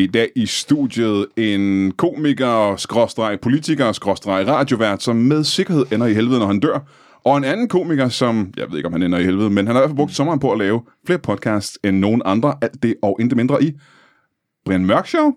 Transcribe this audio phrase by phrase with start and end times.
[0.00, 6.14] I dag i studiet en komiker, skråstreg politiker, skråstreg radiovært, som med sikkerhed ender i
[6.14, 6.78] helvede, når han dør.
[7.24, 9.76] Og en anden komiker, som, jeg ved ikke, om han ender i helvede, men han
[9.76, 12.54] har i hvert fald brugt sommeren på at lave flere podcasts end nogen andre.
[12.62, 13.72] Alt det og intet mindre i
[14.64, 15.32] Brian Mørk Show.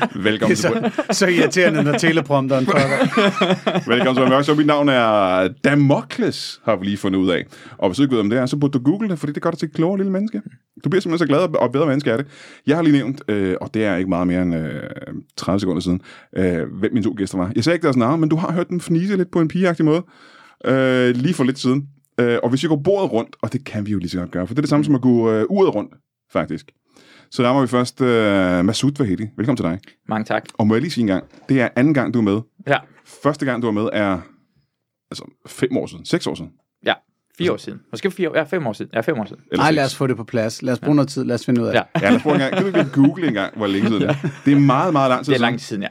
[0.14, 3.88] Velkommen er til, så, så irriterende, når teleprompteren fucker.
[3.92, 4.56] Velkommen til Mørk Show.
[4.56, 7.46] Mit navn er Damokles, har vi lige fundet ud af.
[7.78, 9.42] Og hvis du ikke ved, om det er, så burde du google det, fordi det
[9.42, 10.42] gør dig til et klogere lille menneske.
[10.84, 12.26] Du bliver simpelthen så glad og bedre menneske af det.
[12.66, 14.82] Jeg har lige nævnt, øh, og det er ikke meget mere end øh,
[15.36, 16.00] 30 sekunder siden,
[16.36, 17.52] øh, hvem mine to gæster var.
[17.56, 19.84] Jeg sagde ikke deres navn, men du har hørt dem fnise lidt på en pigeagtig
[19.84, 20.02] måde.
[20.64, 21.88] Øh, lige for lidt siden.
[22.20, 24.30] Øh, og hvis vi går bordet rundt, og det kan vi jo lige så godt
[24.30, 25.94] gøre, for det er det samme som at gå øh, uret rundt,
[26.32, 26.70] faktisk.
[27.30, 29.26] Så rammer vi først øh, Masoud Vahedi.
[29.36, 29.78] Velkommen til dig.
[30.08, 30.44] Mange tak.
[30.54, 32.40] Og må jeg lige sige en gang, det er anden gang, du er med.
[32.66, 32.76] Ja,
[33.22, 34.18] Første gang, du var med, er
[35.10, 36.50] altså fem år siden, seks år siden.
[36.86, 36.94] ja.
[37.38, 37.80] Fire år siden.
[37.92, 38.36] Måske fire år.
[38.36, 38.90] Ja, fem år siden.
[38.94, 39.42] Ja, fem år siden.
[39.56, 40.62] Nej, lad os få det på plads.
[40.62, 41.24] Lad os bruge noget tid.
[41.24, 41.82] Lad os finde ud af Ja.
[41.94, 42.02] det.
[42.02, 42.52] Ja, lad os prøve en gang.
[42.52, 44.14] Kan du ikke lige google en gang, hvor længe siden det er?
[44.44, 45.50] Det er meget, meget lang tid Det er siden.
[45.50, 45.88] lang tid siden, ja.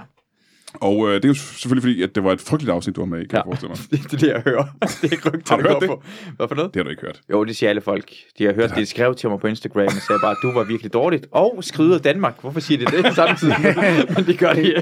[0.74, 3.08] Og øh, det er jo selvfølgelig fordi, at det var et frygteligt afsnit, du var
[3.08, 3.38] med i, kan ja.
[3.38, 3.78] jeg forestille mig.
[4.12, 4.64] Det, er det, jeg hører.
[5.02, 5.90] Det er ikke rygter, Har du hørt det?
[5.90, 6.04] På.
[6.38, 6.74] Hvad for noget?
[6.74, 7.22] Det har du ikke hørt.
[7.32, 8.10] Jo, det siger alle folk.
[8.38, 10.52] De har hørt, det, de skrev til mig på Instagram og sagde bare, at du
[10.52, 11.28] var virkelig dårligt.
[11.32, 12.36] Og skrider Danmark.
[12.42, 13.56] Hvorfor siger de det samtidig?
[14.16, 14.74] Men det gør de.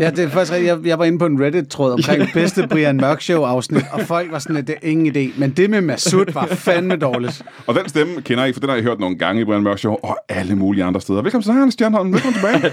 [0.00, 0.68] Ja, det er faktisk rigtigt.
[0.68, 4.38] Jeg, jeg var inde på en Reddit-tråd omkring bedste Brian Mørk Show-afsnit, og folk var
[4.38, 5.40] sådan, at det er ingen idé.
[5.40, 7.42] Men det med Masud var fandme dårligt.
[7.66, 9.78] Og den stemme kender I, for den har I hørt nogle gange i Brian Mørk
[9.78, 11.22] Show, og alle mulige andre steder.
[11.22, 12.12] Velkommen til dig, Stjernholm.
[12.12, 12.72] Velkommen tilbage.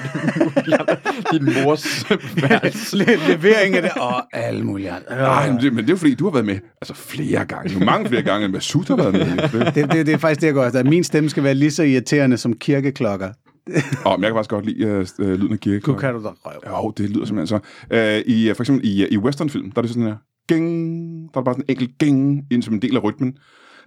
[1.31, 2.10] Din mors
[3.27, 5.15] levering af det, og alle mulige andre.
[5.17, 7.73] Nej, men det, men det er jo fordi, du har været med altså, flere gange.
[7.73, 9.21] Jo mange flere gange, end Masud har været med.
[9.73, 10.83] Det- Det, det, er faktisk det, jeg går efter.
[10.83, 13.29] Min stemme skal være lige så irriterende som kirkeklokker.
[14.05, 15.79] Og men jeg kan faktisk godt lide øh, øh, lyden af kirke.
[15.79, 16.83] Du kan du da røv.
[16.85, 17.59] Jo, det lyder simpelthen
[17.91, 17.95] så.
[17.97, 20.15] Øh, i, øh, for eksempel i, i westernfilm, der er det sådan her,
[20.47, 23.31] ging, der er bare sådan en enkelt ging, ind som en del af rytmen.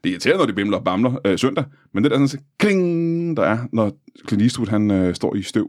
[0.05, 3.37] Det er irriterende, når det bimler og bamler øh, søndag, men det der sådan, kling,
[3.37, 3.93] der er, når
[4.29, 5.69] Clint Eastwood, han øh, står i støv,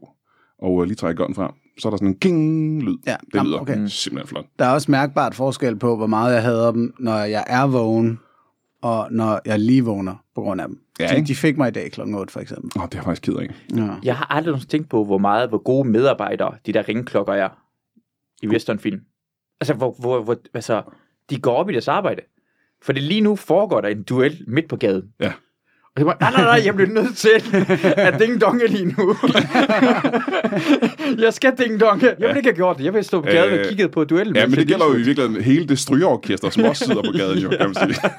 [0.59, 2.97] og øh, lige trækker gånden frem, så er der sådan en ging-lyd.
[3.07, 3.87] Ja, det jamen, lyder okay.
[3.87, 4.45] simpelthen flot.
[4.59, 8.19] Der er også mærkbart forskel på, hvor meget jeg hader dem, når jeg er vågen,
[8.81, 10.79] og når jeg lige vågner på grund af dem.
[10.99, 11.27] Ja, de, ikke?
[11.27, 12.01] de fik mig i dag kl.
[12.01, 12.81] 8, for eksempel.
[12.81, 13.49] Åh, det er faktisk ked af.
[13.75, 13.95] Ja.
[14.03, 17.49] Jeg har aldrig tænkt på, hvor meget, hvor gode medarbejdere de der ringklokker er
[18.41, 19.01] i westernfilm.
[19.61, 20.81] Altså, hvor, hvor, hvor, altså,
[21.29, 22.21] de går op i deres arbejde.
[22.81, 25.13] For det lige nu foregår der en duel midt på gaden.
[25.19, 25.33] Ja.
[25.95, 27.29] Og jeg nej, nej, nej, jeg bliver nødt til
[27.97, 29.15] at ding-donge lige nu.
[31.23, 32.05] jeg skal ding-donge.
[32.19, 32.83] Jeg vil ikke have gjort det.
[32.85, 34.35] Jeg vil stå på gaden Øh, og kigge på duellen.
[34.35, 37.39] Ja, men det gælder jo i virkeligheden hele det strygeorkester, som også sidder på gaden,
[37.39, 37.95] jo, kan man sige.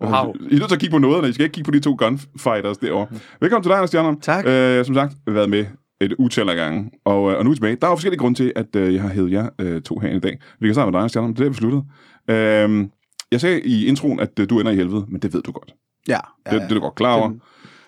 [0.00, 0.34] Wow.
[0.50, 1.96] I er nødt til at kigge på noderne, I skal ikke kigge på de to
[1.98, 3.06] gunfighters derovre.
[3.40, 4.20] Velkommen til dig, Anders Stjernholm.
[4.20, 4.46] Tak.
[4.46, 5.64] Øh, som sagt, været med
[6.00, 7.76] et utal af gange, og, øh, og nu er vi tilbage.
[7.80, 10.08] Der er jo forskellige grunde til, at øh, jeg har hævet jer øh, to her
[10.08, 10.38] i dag.
[10.60, 11.34] Vi kan starte med dig, Anders Stjernholm.
[11.34, 11.82] Det er det, vi sluttede.
[12.30, 12.86] Øh,
[13.32, 15.74] jeg sagde i introen, at øh, du ender i helvede, men det ved du godt.
[16.08, 17.32] Ja, Det, ja, det er du godt klar over.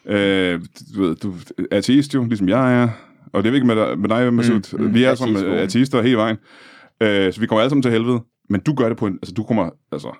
[0.06, 0.60] Øh,
[0.94, 2.88] du, ved, du er ateist jo, ligesom jeg er.
[3.32, 4.78] Og det er ikke med dig, med dig Masud.
[4.78, 5.62] Mm, mm, vi er sammen ateistskolen.
[5.64, 6.36] ateister hele vejen.
[7.02, 8.20] Øh, så vi kommer alle sammen til helvede.
[8.50, 9.14] Men du gør det på en...
[9.14, 10.16] Altså, du kommer altså,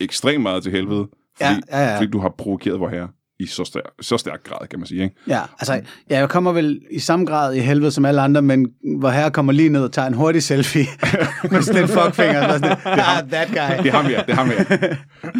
[0.00, 1.96] ekstremt meget til helvede, fordi, Ja, ja, ja.
[1.98, 3.08] fordi du har provokeret vor herre
[3.40, 5.02] i så stærk, så stærk grad, kan man sige.
[5.02, 5.16] Ikke?
[5.28, 5.72] Ja, altså,
[6.10, 8.66] ja, jeg kommer vel i samme grad i helvede som alle andre, men
[8.98, 10.86] hvor herre kommer lige ned og tager en hurtig selfie
[11.50, 12.46] med sådan en fuckfinger.
[12.46, 13.82] og Sådan, ah, that guy.
[13.84, 14.22] Det har vi, ja.
[14.26, 14.52] Det har vi,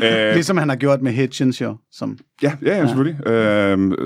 [0.02, 0.28] ja.
[0.28, 1.76] øh, Ligesom han har gjort med Hitchens jo.
[1.92, 3.26] Som, ja, ja, ja, selvfølgelig.
[3.26, 3.96] Øh, åh,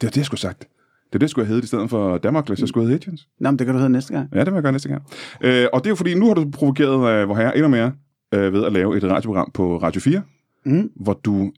[0.00, 0.58] det er det, jeg skulle have sagt.
[0.58, 0.66] Det
[1.12, 3.04] er det, jeg skulle have heddet i stedet for Danmark, hvis jeg skulle have heddet
[3.04, 3.28] Hitchens.
[3.40, 4.28] Nå, men det kan du hedde næste gang.
[4.34, 5.02] Ja, det vil jeg gøre næste gang.
[5.40, 7.92] Øh, og det er jo fordi, nu har du provokeret øh, vor herre endnu mere
[8.34, 10.22] øh, ved at lave et radioprogram på Radio 4,
[10.66, 10.90] Mm.
[10.96, 11.52] hvor du...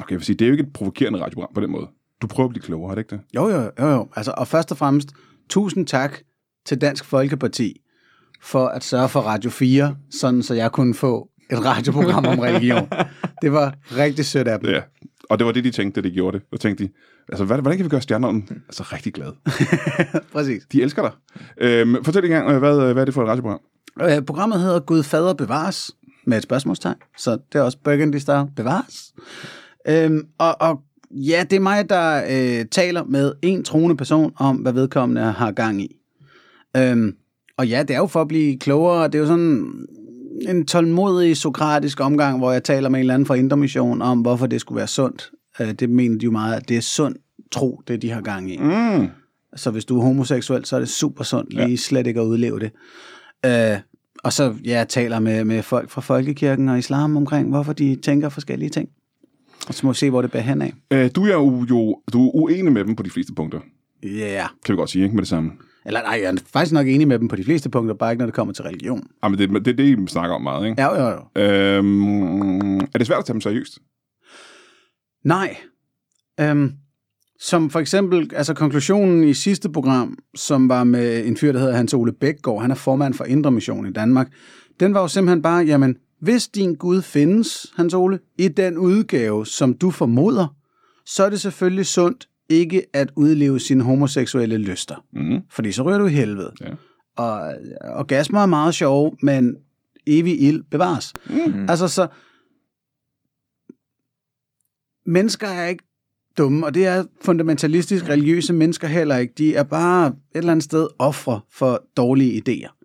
[0.00, 1.86] Okay, jeg vil sige, det er jo ikke et provokerende radioprogram på den måde.
[2.22, 3.20] Du prøver at blive klogere, har det ikke det?
[3.34, 4.08] Jo, jo, jo, jo.
[4.16, 5.08] Altså, og først og fremmest,
[5.48, 6.18] tusind tak
[6.66, 7.80] til Dansk Folkeparti
[8.42, 12.88] for at sørge for Radio 4, sådan så jeg kunne få et radioprogram om religion.
[13.42, 14.70] Det var rigtig sødt af dem.
[14.70, 14.80] Ja.
[15.30, 16.46] Og det var det, de tænkte, da de gjorde det.
[16.52, 16.90] Og tænkte de,
[17.28, 19.34] altså, hvad, hvordan kan vi gøre stjernerne altså, rigtig glade?
[20.32, 20.62] Præcis.
[20.72, 21.12] De elsker dig.
[21.60, 23.60] Øhm, fortæl en gang, øh, hvad, hvad er det for et radioprogram?
[24.02, 25.90] Øh, programmet hedder Gud fader bevares,
[26.26, 29.14] med et spørgsmålstegn, så det er også Burgundy Star bevares.
[29.88, 30.80] Øhm, og, og
[31.10, 35.52] ja, det er mig, der øh, taler med en troende person om, hvad vedkommende har
[35.52, 35.96] gang i.
[36.76, 37.16] Øhm,
[37.56, 39.04] og ja, det er jo for at blive klogere.
[39.04, 39.86] Det er jo sådan
[40.48, 44.20] en tålmodig sokratisk omgang, hvor jeg taler med en eller anden fra Indre Mission om,
[44.20, 45.30] hvorfor det skulle være sundt.
[45.60, 47.16] Øh, det mener de jo meget, at det er sund
[47.52, 48.58] tro, det de har gang i.
[48.58, 49.08] Mm.
[49.56, 51.76] Så hvis du er homoseksuel, så er det super sundt lige ja.
[51.76, 52.70] slet ikke at udleve det.
[53.46, 53.78] Øh,
[54.24, 57.96] og så ja, jeg taler med, med folk fra folkekirken og islam omkring, hvorfor de
[57.96, 58.88] tænker forskellige ting.
[59.68, 60.72] Og så må vi se, hvor det bærer hen af.
[60.90, 63.60] Øh, du er jo, jo du er uenig med dem på de fleste punkter,
[64.02, 64.08] Ja.
[64.08, 64.48] Yeah.
[64.64, 65.52] kan vi godt sige, ikke med det samme.
[65.86, 68.18] Eller nej, jeg er faktisk nok enig med dem på de fleste punkter, bare ikke
[68.18, 69.06] når det kommer til religion.
[69.22, 70.82] Ah, men det, det er det, I snakker om meget, ikke?
[70.82, 71.42] Ja, jo, jo.
[71.42, 73.78] Øhm, er det svært at tage dem seriøst?
[75.24, 75.56] Nej.
[76.40, 76.72] Øhm,
[77.40, 81.76] som for eksempel, altså konklusionen i sidste program, som var med en fyr, der hedder
[81.76, 84.32] Hans Ole Bækgaard, han er formand for Indre Mission i Danmark,
[84.80, 89.46] den var jo simpelthen bare, jamen, hvis din Gud findes, Hans Ole, i den udgave,
[89.46, 90.56] som du formoder,
[91.06, 95.04] så er det selvfølgelig sundt ikke at udleve sine homoseksuelle lyster.
[95.12, 95.40] Mm.
[95.50, 96.52] Fordi så ryger du i helvede.
[96.60, 96.70] Ja.
[97.16, 99.56] Og orgasmer er meget sjove, men
[100.06, 101.12] evig ild bevares.
[101.30, 101.66] Mm.
[101.68, 102.08] Altså så...
[105.08, 105.84] Mennesker er ikke
[106.38, 109.34] dumme, og det er fundamentalistisk religiøse mennesker heller ikke.
[109.38, 112.75] De er bare et eller andet sted ofre for dårlige idéer.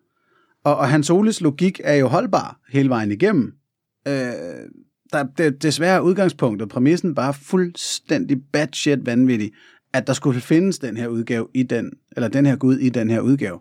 [0.63, 3.53] Og, og Hans Oles logik er jo holdbar hele vejen igennem.
[4.07, 4.13] Øh,
[5.13, 9.51] der, det, desværre er udgangspunktet, præmissen bare fuldstændig batshit vanvittig,
[9.93, 13.09] at der skulle findes den her udgave i den, eller den her Gud i den
[13.09, 13.59] her udgave.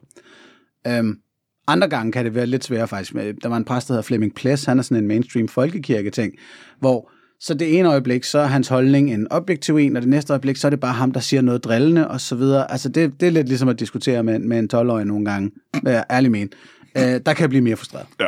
[0.87, 1.19] Øhm,
[1.67, 3.15] andre gange kan det være lidt sværere faktisk.
[3.15, 6.35] Øh, der var en præst, der hedder Flemming Ples, han er sådan en mainstream folkekirke-ting,
[6.79, 7.11] hvor
[7.41, 10.57] så det ene øjeblik, så er hans holdning en objektiv en, og det næste øjeblik,
[10.57, 12.71] så er det bare ham, der siger noget drillende, og så videre.
[12.71, 15.51] Altså, det, det er lidt ligesom at diskutere med, med en 12-årig nogle gange,
[15.83, 16.51] vil jeg ærlig mene.
[16.97, 18.07] Øh, der kan jeg blive mere frustreret.
[18.21, 18.27] Ja,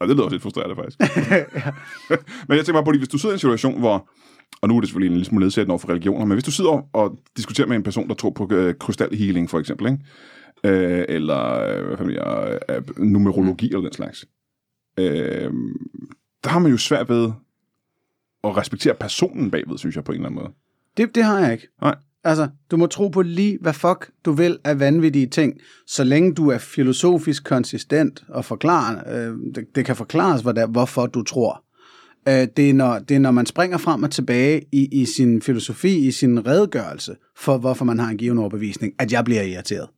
[0.00, 0.98] og det lyder også lidt frustrerende faktisk.
[2.48, 4.08] men jeg tænker bare på, hvis du sidder i en situation, hvor,
[4.60, 6.50] og nu er det selvfølgelig en lille smule nedsættende over for religioner, men hvis du
[6.50, 10.04] sidder og diskuterer med en person, der tror på øh, krystalhealing for eksempel, ikke?
[10.64, 14.24] Øh, eller øh, hvad fanden jeg, øh, numerologi eller den slags,
[14.98, 15.52] øh,
[16.44, 17.32] der har man jo svært ved
[18.44, 20.52] at respektere personen bagved, synes jeg på en eller anden måde.
[20.96, 21.68] Det, det har jeg ikke.
[21.82, 21.96] Nej.
[22.24, 26.34] Altså, du må tro på lige, hvad fuck du vil af vanvittige ting, så længe
[26.34, 31.64] du er filosofisk konsistent og forklarer, øh, det, det kan forklares, der, hvorfor du tror.
[32.28, 35.42] Øh, det, er når, det er, når man springer frem og tilbage i, i sin
[35.42, 39.88] filosofi, i sin redegørelse for, hvorfor man har en given overbevisning, at jeg bliver irriteret.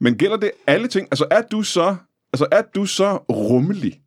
[0.00, 1.08] Men gælder det alle ting?
[1.10, 1.96] Altså er du så,
[2.32, 4.00] altså, er du så rummelig,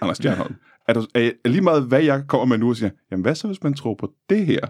[0.00, 0.54] Anders Stjernholm?
[0.88, 3.34] Er, du, er, er lige meget, hvad jeg kommer med nu og siger, jamen hvad
[3.34, 4.60] så, hvis man tror på det her?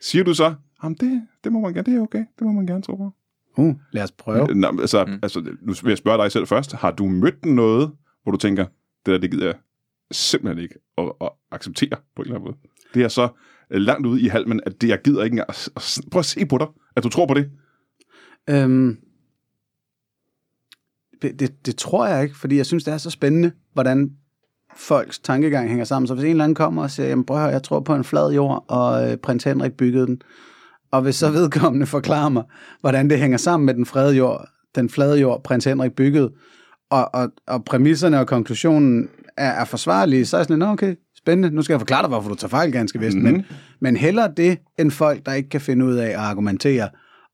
[0.00, 2.66] Siger du så, jamen det, det må man gerne, det er okay, det må man
[2.66, 3.12] gerne tro på.
[3.56, 4.54] Uh, lad os prøve.
[4.54, 5.18] Nå, altså, mm.
[5.22, 6.72] altså, nu vil jeg spørge dig selv først.
[6.72, 7.92] Har du mødt noget,
[8.22, 8.64] hvor du tænker,
[9.06, 9.54] det der, det gider jeg
[10.10, 12.56] simpelthen ikke at, at acceptere på en eller anden måde?
[12.94, 13.28] Det er så
[13.70, 16.24] øh, langt ude i halmen, at det, jeg gider ikke engang at, at, prøv at
[16.24, 17.50] se på dig, at du tror på det.
[18.50, 18.98] Øhm,
[21.22, 24.16] det, det, det tror jeg ikke, fordi jeg synes, det er så spændende, hvordan
[24.76, 26.06] folks tankegang hænger sammen.
[26.06, 27.94] Så hvis en eller anden kommer og siger, jamen prøv at høre, jeg tror på
[27.94, 30.22] en flad jord, og øh, prins Henrik byggede den.
[30.92, 32.42] Og hvis så vedkommende forklarer mig,
[32.80, 36.30] hvordan det hænger sammen med den flade jord, den flade jord, prins Henrik byggede,
[36.90, 40.94] og, og, og præmisserne og konklusionen er, er forsvarlige, så er jeg sådan, "Nå, okay,
[41.18, 43.32] spændende, nu skal jeg forklare dig, hvorfor du tager fejl ganske vist, mm-hmm.
[43.32, 43.46] men,
[43.80, 46.88] men hellere det, end folk, der ikke kan finde ud af at argumentere,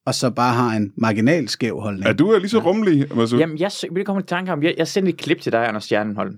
[0.07, 2.07] og så bare har en marginal skæv holdning.
[2.09, 3.19] Er du er lige så rummelig?
[3.21, 5.69] Altså, Jamen, jeg vil komme i tanke om, jeg, jeg sendte et klip til dig,
[5.69, 6.37] Anders Stjernholm.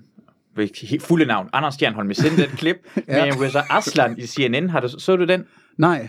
[0.83, 2.09] Helt fulde navn, Anders Stjernholm.
[2.09, 2.77] Jeg sendte et klip
[3.09, 3.25] Ja.
[3.27, 4.71] med Reza Aslan i CNN.
[4.71, 5.45] Har du, så du den?
[5.79, 6.09] Nej,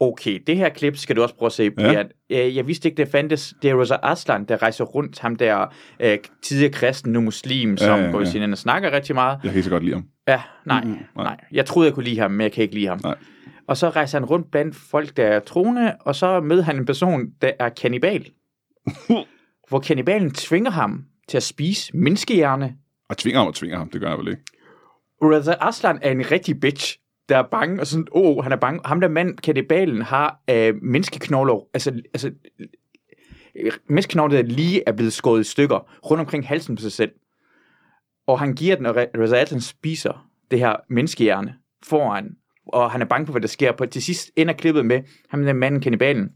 [0.00, 1.70] Okay, det her klip skal du også prøve at se.
[1.78, 1.92] Ja.
[1.92, 2.02] Ja.
[2.46, 3.54] Øh, jeg vidste ikke, det fandtes.
[3.62, 5.18] Det er Reza Aslan, der rejser rundt.
[5.18, 8.24] Ham der øh, tidligere kristen, nu muslim, som Ja, ja, ja, ja.
[8.24, 9.38] CNN og snakker rigtig meget.
[9.42, 10.04] Jeg kan ikke så godt lide ham.
[10.28, 11.36] Ja, nej, mm, nej.
[11.52, 13.00] Jeg troede, jeg kunne lide ham, men jeg kan ikke lide ham.
[13.02, 13.14] Nej.
[13.68, 16.86] Og så rejser han rundt blandt folk, der er troende, og så møder han en
[16.86, 18.30] person, der er kannibal.
[19.68, 22.74] hvor kannibalen tvinger ham til at spise menneskehjerne.
[23.08, 24.42] Og tvinger ham og tvinger ham, det gør jeg vel ikke.
[25.22, 28.56] Reza Aslan er en rigtig bitch, der er bange, og sådan, åh, oh, han er
[28.56, 28.80] bange.
[28.84, 32.30] Ham der mand, kannibalen, har øh, menneskeknogler, altså, altså
[33.56, 37.12] øh, menneskeknogler, der lige er blevet skåret i stykker, rundt omkring halsen på sig selv.
[38.26, 43.26] Og han giver den, og Re- spiser det her menneskehjerne foran, og han er bange
[43.26, 43.72] for, hvad der sker.
[43.72, 46.32] På til sidst ender klippet med, ham der manden, kannibalen,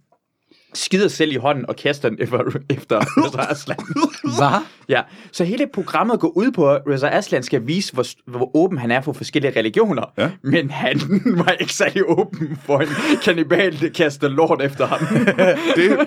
[0.75, 2.39] skider selv i hånden og kaster den efter,
[2.71, 3.77] efter Reza Aslan.
[4.39, 4.61] hvad?
[4.89, 5.01] Ja,
[5.33, 8.91] så hele programmet går ud på, at Reza Aslan skal vise, hvor, hvor åben han
[8.91, 10.13] er for forskellige religioner.
[10.19, 10.31] Ja.
[10.43, 11.01] Men han
[11.45, 12.89] var ikke særlig åben for en
[13.25, 14.99] kannibal, der kaster lort efter ham.
[15.77, 15.99] Det,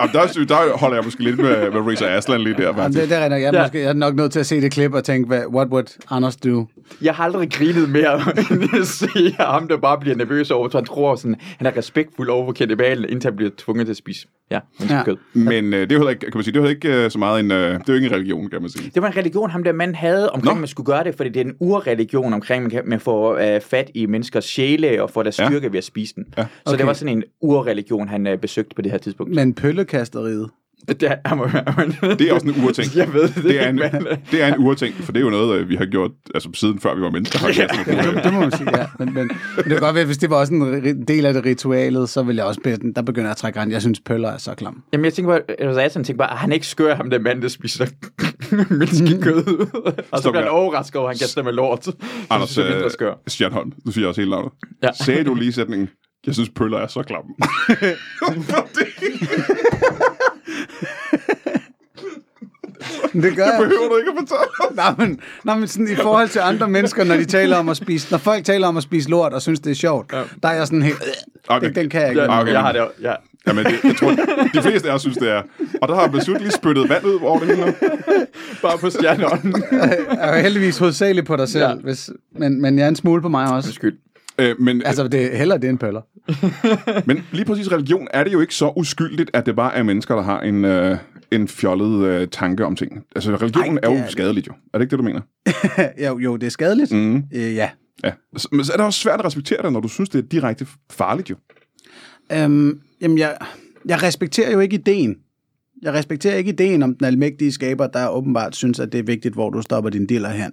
[0.00, 3.08] jamen, der, der holder jeg måske lidt med, med Reza Aslan lige der, Jamen, det,
[3.08, 3.62] det er, jeg, er Ja.
[3.62, 5.86] måske, jeg er nok nødt til at se det klip og tænke, hvad, what would
[6.10, 6.66] Anders do?
[7.02, 10.78] Jeg har aldrig grinet mere, end at se ham, der bare bliver nervøs over, så
[10.78, 13.96] han tror, sådan, han er respektfuld over for kannibalen, indtil han bliver tvunget til at
[13.96, 14.60] spise ja.
[14.90, 15.02] Ja.
[15.32, 17.18] Men øh, det er jo ikke, kan man sige, det er jo ikke øh, så
[17.18, 18.90] meget en, øh, det er jo ikke en religion, kan man sige.
[18.94, 20.60] Det var en religion, ham der mand havde omkring, Nå.
[20.60, 23.60] man skulle gøre det, fordi det er en urreligion omkring, man, kan, man får øh,
[23.60, 25.46] fat i menneskers sjæle og får deres Ja.
[25.46, 26.24] styrke ved at spise den.
[26.38, 26.42] Ja.
[26.42, 26.78] Så Okay.
[26.78, 29.34] det var sådan en urreligion, han øh, besøgte på det her tidspunkt.
[29.34, 30.50] Men pøllekasteriet,
[30.88, 31.46] Det er, jeg må,
[32.02, 32.94] Det er også en urting.
[32.96, 33.92] Jeg ved det, Det er en, men-
[34.30, 36.80] det er en urting, for det er jo noget, øh, vi har gjort altså, siden
[36.80, 37.38] før vi var mennesker.
[37.46, 38.14] Med Ja, cola.
[38.14, 38.86] det, det må man sige, ja.
[38.98, 41.44] Men, men, men det kan godt være, hvis det var også en del af det
[41.44, 43.72] ritualet, så ville jeg også, be- der begynder jeg at trække rent.
[43.72, 44.82] Jeg synes, pøller er så klam.
[44.92, 45.40] Jamen, jeg tænker bare,
[45.84, 47.86] jeg tænker bare, "Ah, han ikke skør, ham der mand, der spiser
[48.70, 49.44] menneskekød.
[50.10, 51.88] og så bliver han overrasket over, at han kan stemme lort.
[52.30, 53.12] Anders er øh.
[53.26, 54.52] Stjernholm, du siger også hele navnet.
[54.82, 54.88] Ja.
[55.04, 55.88] Sagde du lige sætningen,
[56.26, 57.30] jeg synes pøller er så klamme.
[57.68, 58.86] Det
[63.12, 63.56] gør jeg.
[63.60, 64.76] Behøver du ikke at fortælle?
[64.76, 67.76] Nej, men, nej, men sådan i forhold til andre mennesker, når de taler om at
[67.76, 70.22] spise, når folk taler om at spise lort og synes, det er sjovt, ja.
[70.42, 71.12] der er jeg sådan helt, øh,
[71.56, 71.66] Okay.
[71.66, 72.22] den, den kan jeg ikke.
[72.22, 72.52] Ja, Okay.
[72.52, 73.12] Jeg har det, ja.
[73.46, 74.10] Jamen, det, jeg tror,
[74.54, 75.42] de fleste af os synes, det er.
[75.82, 77.74] Og der har besluttet lige spyttet vand ud over det hele.
[78.62, 79.64] Bare på stjernånden.
[79.72, 81.68] Jeg er heldigvis hovedsageligt på dig selv, Ja.
[81.70, 81.74] ja.
[81.76, 83.68] hvis, men, men jeg er en smule på mig også.
[83.68, 83.96] Undskyld.
[84.40, 86.00] Øh, men, Altså, det er heller det end pøller.
[87.08, 90.14] men lige præcis religion er det jo ikke så uskyldigt, at det bare er mennesker,
[90.14, 90.96] der har en, øh,
[91.30, 93.04] en fjollet øh, tanke om ting.
[93.16, 94.12] Altså, religionen Ej, er det jo er det.
[94.12, 94.52] skadeligt jo.
[94.74, 95.20] Er det ikke det, du mener?
[96.08, 96.92] jo, jo, det er skadeligt.
[96.92, 97.16] Mm.
[97.34, 97.70] Øh, ja.
[98.04, 98.12] Ja.
[98.52, 100.66] Men så er det også svært at respektere det, når du synes, det er direkte
[100.90, 101.36] farligt jo.
[102.32, 103.36] Øhm, jamen, jeg,
[103.88, 105.16] jeg respekterer jo ikke ideen.
[105.82, 109.34] Jeg respekterer ikke ideen om den almægtige skaber, der åbenbart synes, at det er vigtigt,
[109.34, 110.52] hvor du stopper din diller hen.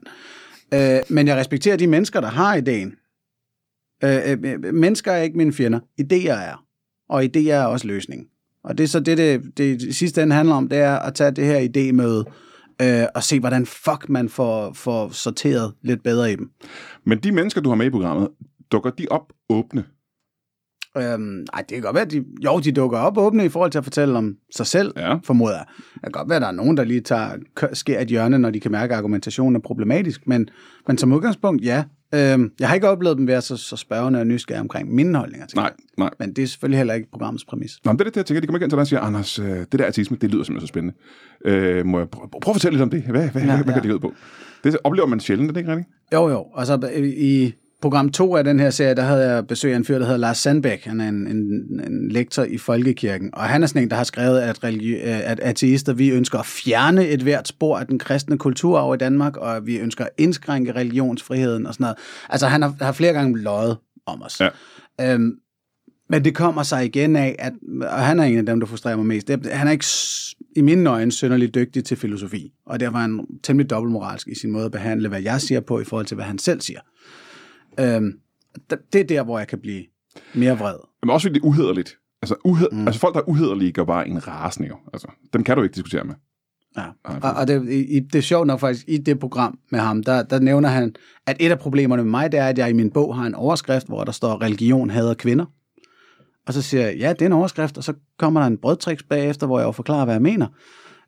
[0.74, 2.94] Øh, men jeg respekterer de mennesker, der har ideen.
[4.04, 5.80] Øh, øh, øh, mennesker er ikke mine fjender.
[6.02, 6.66] Idéer er.
[7.10, 8.28] Og idéer er også løsningen.
[8.64, 11.32] Og det er så det, det, det sidste ende handler om, det er at tage
[11.32, 12.32] det her idémøde
[12.86, 16.50] øh, og se, hvordan fuck man får, får sorteret lidt bedre i dem.
[17.06, 18.30] Men de mennesker, du har med i programmet,
[18.72, 19.84] dukker de op åbne?
[20.98, 23.72] Øhm, ej, det kan godt være, at de, jo, de dukker op åbne i forhold
[23.72, 25.16] til at fortælle om sig selv, Ja.
[25.24, 25.66] formoder jeg.
[25.94, 27.30] Det kan godt være, at der er nogen, der lige tager,
[27.74, 30.50] sker et hjørne, når de kan mærke, at argumentationen er problematisk, men,
[30.88, 31.84] men som udgangspunkt, ja.
[32.14, 35.48] Øhm, jeg har ikke oplevet dem være så, så spørgende og nysgerrige omkring mine holdninger
[35.48, 36.10] til Nej, nej.
[36.20, 37.80] Men det er selvfølgelig heller ikke programmets præmis.
[37.86, 38.42] Nå, men det er det, jeg tænker.
[38.42, 40.68] De kommer igen til dig og siger, Anders, øh, det der artisme, det lyder simpelthen
[40.68, 40.96] så spændende.
[41.46, 43.02] Øh, må jeg prøve, prøve at fortælle lidt om det?
[43.02, 43.80] Hvad, hvad, Ja, ja, hvad ja.
[43.80, 44.14] går det ud på?
[44.64, 45.90] Det oplever man sjældent, er det ikke rigtigt?
[46.14, 46.46] Jo, jo.
[46.54, 47.54] Og så øh, i
[47.86, 50.18] program 2 af den her serie, der havde jeg besøg af en fyr, der hedder
[50.18, 50.86] Lars Sandbæk.
[50.86, 51.38] Han er en, en,
[51.88, 53.30] en lektor i Folkekirken.
[53.34, 56.46] Og han er sådan en, der har skrevet, at, religi- at ateister, vi ønsker at
[56.46, 60.10] fjerne et hvert spor af den kristne kulturarv i Danmark, og at vi ønsker at
[60.18, 61.98] indskrænke religionsfriheden og sådan noget.
[62.30, 64.42] Altså, han har, har flere gange løjet om os.
[64.42, 64.50] Ja.
[65.02, 65.32] Øhm,
[66.10, 68.96] men det kommer sig igen af, at og han er en af dem, der frustrerer
[68.96, 69.28] mig mest.
[69.28, 69.86] Det, han er ikke
[70.56, 74.52] i mine øjne synderligt dygtig til filosofi, og derfor er han temmelig dobbeltmoralsk i sin
[74.52, 76.80] måde at behandle, hvad jeg siger på, i forhold til, hvad han selv siger.
[77.80, 78.20] Øhm,
[78.94, 79.84] det er der, hvor jeg kan blive
[80.34, 80.76] mere vred.
[81.04, 81.98] Men også fordi det er uhederligt.
[82.22, 82.88] Altså, uhed, mm.
[82.88, 84.76] altså folk, der er uhederlige, gør bare en rasende jo.
[84.94, 86.16] Altså, dem kan du ikke diskutere med.
[86.78, 86.86] Ja.
[87.04, 90.24] Og, og det, i, det er sjovt nok faktisk, i det program med ham, der,
[90.24, 90.96] der nævner han,
[91.28, 93.36] at et af problemerne med mig, det er, at jeg i min bog har en
[93.36, 95.46] overskrift, hvor der står, religion hader kvinder.
[96.48, 99.04] Og så siger jeg, ja, det er en overskrift, og så kommer der en brødtriks
[99.04, 100.48] bagefter, hvor jeg jo forklarer, hvad jeg mener.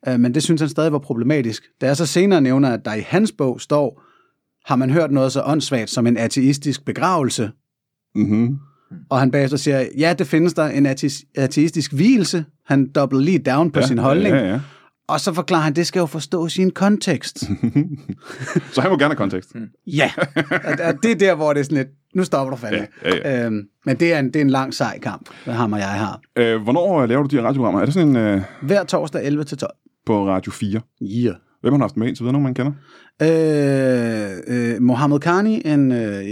[0.08, 1.64] Øh, Men det synes han stadig var problematisk.
[1.82, 4.04] Da jeg så senere nævner, at der i hans bog står,
[4.68, 7.52] har man hørt noget så åndssvagt som en ateistisk begravelse,
[8.16, 8.58] Mm-hmm.
[9.10, 12.46] og han bagefter siger, ja, det findes der en ateis- ateistisk hvilelse.
[12.66, 14.36] Han dobbler lige down på ja, sin holdning.
[14.36, 14.60] Ja, ja.
[15.08, 17.40] Og så forklarer han, at det skal jo forstås i en kontekst.
[18.74, 19.52] Så han må gerne have kontekst.
[19.88, 20.12] ja,
[20.88, 22.88] og det er der, hvor det er sådan lidt, nu stopper du fandme.
[23.06, 25.74] Ja, ja, Øhm, men det er, en, det er en lang sej kamp, hvad ham
[25.74, 26.22] og jeg har.
[26.38, 27.82] Øh, hvornår laver du de her radioprogrammer?
[27.82, 29.72] Er det sådan en øh, Hver torsdag 11 til 12.
[30.06, 30.82] på Radio 4?
[31.02, 31.36] Yeah.
[31.62, 32.72] Hvem har du haft med indtil videre, nogen man kender?
[33.22, 36.24] Øh, øh, Mohammed Khani, en øh,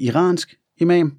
[0.00, 1.12] iransk imam.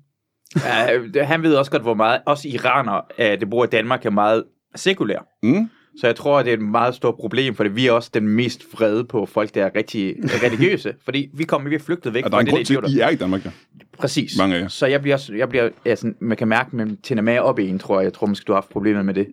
[0.65, 4.05] Ja, det- han ved også godt, hvor meget, også iranere, øh, det bruger i Danmark,
[4.05, 4.43] er meget
[4.75, 5.19] sekulær.
[5.43, 5.69] Mm?
[6.01, 8.27] Så jeg tror, at det er et meget stort problem, fordi vi er også den
[8.27, 10.93] mest vrede på folk, der er rigtig religiøse.
[11.05, 12.89] fordi vi kommer, vi er flygtet væk Og der er en det grund til, at
[12.91, 13.51] I er i Danmark, ja.
[13.97, 14.37] Præcis.
[14.37, 14.67] Mange af jer.
[14.67, 17.59] Så jeg bliver, også- jeg bliver altså, man kan mærke, at man tænder mere op
[17.59, 18.03] i en, tror jeg.
[18.05, 19.27] Jeg tror måske, du har haft problemer med det.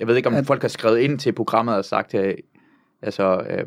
[0.00, 2.36] Jeg ved ikke, om At- folk har skrevet ind til programmet og sagt, at
[3.04, 3.64] altså, øh,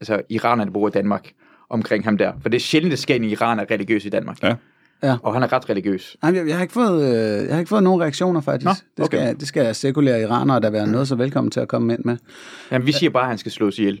[0.00, 1.32] altså iranerne bor i Danmark
[1.70, 2.32] omkring ham der.
[2.42, 4.42] For det er sjældent, det sker en iraner religiøs i Danmark.
[4.42, 4.54] Ja.
[5.02, 5.16] Ja.
[5.22, 6.16] Og han er ret religiøs.
[6.22, 8.64] Nej, jeg, jeg, har ikke fået, øh, jeg har ikke fået nogen reaktioner, faktisk.
[8.64, 9.34] Nå, det, skal, okay.
[9.40, 12.16] det skal sekulære iranere der være noget så velkommen til at komme ind med.
[12.70, 14.00] Jamen, vi siger bare, at han skal slås ihjel.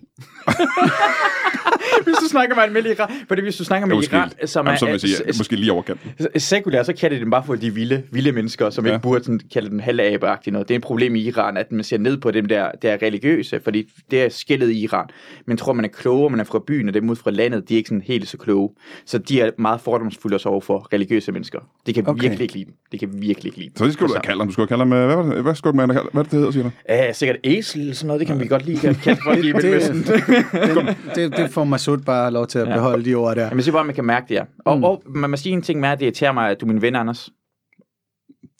[2.04, 4.66] hvis du snakker med en med Iran, fordi hvis du snakker med Måske, Iran, som
[4.66, 6.10] er, Jamen, så vil jeg sige, ja, måske lige overkanten.
[6.40, 8.92] sekulær, så kalder de dem bare for de vilde, vilde mennesker, som Ja.
[8.92, 10.68] ikke burde sådan, kalde dem halvabeagtige noget.
[10.68, 13.02] Det er et problem i Iran, at man ser ned på dem, der, der er
[13.02, 15.06] religiøse, fordi det er skældet i Iran.
[15.46, 17.74] Men tror, man er klogere, man er fra byen, og dem ud fra landet, de
[17.74, 18.70] er ikke sådan helt så kloge.
[19.06, 21.58] Så de er meget fordomsfulde også over for religiøse mennesker.
[21.86, 22.22] Det kan okay.
[22.22, 22.74] virkelig ikke lide dem.
[22.92, 23.70] Det kan virkelig ikke lide.
[23.76, 24.46] Så det skal du da kalde ham.
[24.46, 26.14] Du skal jo kalde ham, øh, hvad, var det, hvad skal du med, hvad det,
[26.24, 26.70] det hedder, siger du?
[26.88, 28.78] Ja, sikkert æsel eller sådan noget, det kan vi godt lide.
[28.78, 29.96] Kan kalde folk i Mellemøsten.
[30.02, 32.74] det, det, det får Masud bare lov til at Ja.
[32.74, 33.44] beholde de ord der.
[33.44, 34.42] Jamen, siger bare, at man kan mærke det, ja.
[34.64, 34.84] Og, mm.
[34.84, 36.96] og man må sige en ting at det irriterer mig, at du er min ven,
[36.96, 37.30] Anders.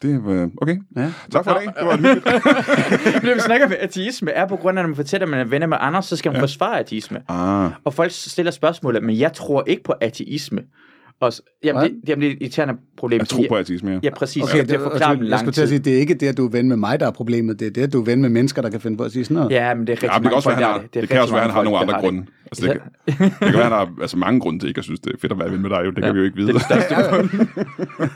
[0.03, 0.77] Det var, okay.
[0.97, 1.12] Ja.
[1.33, 1.67] Tak for i dag.
[1.79, 2.25] Det var hyggeligt.
[3.25, 5.41] Når vi snakker med ateisme, er på grund af, at når man fortæller, at man
[5.41, 6.43] er venner med andre, så skal man ja.
[6.43, 7.19] forsvare ateisme.
[7.29, 10.61] Ah, Og folk stiller spørgsmålet, men jeg tror ikke på ateisme.
[11.23, 13.19] Og, s- jamen, det, jamen, det er et irriterende problem.
[13.19, 13.99] jeg tror på ateisme, ja.
[14.02, 14.43] Ja, præcis.
[14.43, 16.26] Okay, det, det forklarer dem jeg lang skulle til at sige, det er ikke det,
[16.26, 17.61] at du er ven med mig, der er problemet.
[17.61, 19.25] Det er det, at du er ven med mennesker, der kan finde på at sige
[19.25, 19.50] sådan noget.
[19.50, 21.09] Ja, men det er rigtig Ja, men det kan også være, han har, er det,
[21.09, 22.25] kan også være, han har nogle andre grunde.
[22.53, 25.01] Altså, det, kan, det kan være, han har altså, mange grunde til ikke at synes,
[25.01, 25.83] det er fedt at være ven med dig.
[25.85, 25.91] Jo.
[25.91, 26.53] Det kan vi jo ikke vide.
[26.53, 27.37] Det er det største.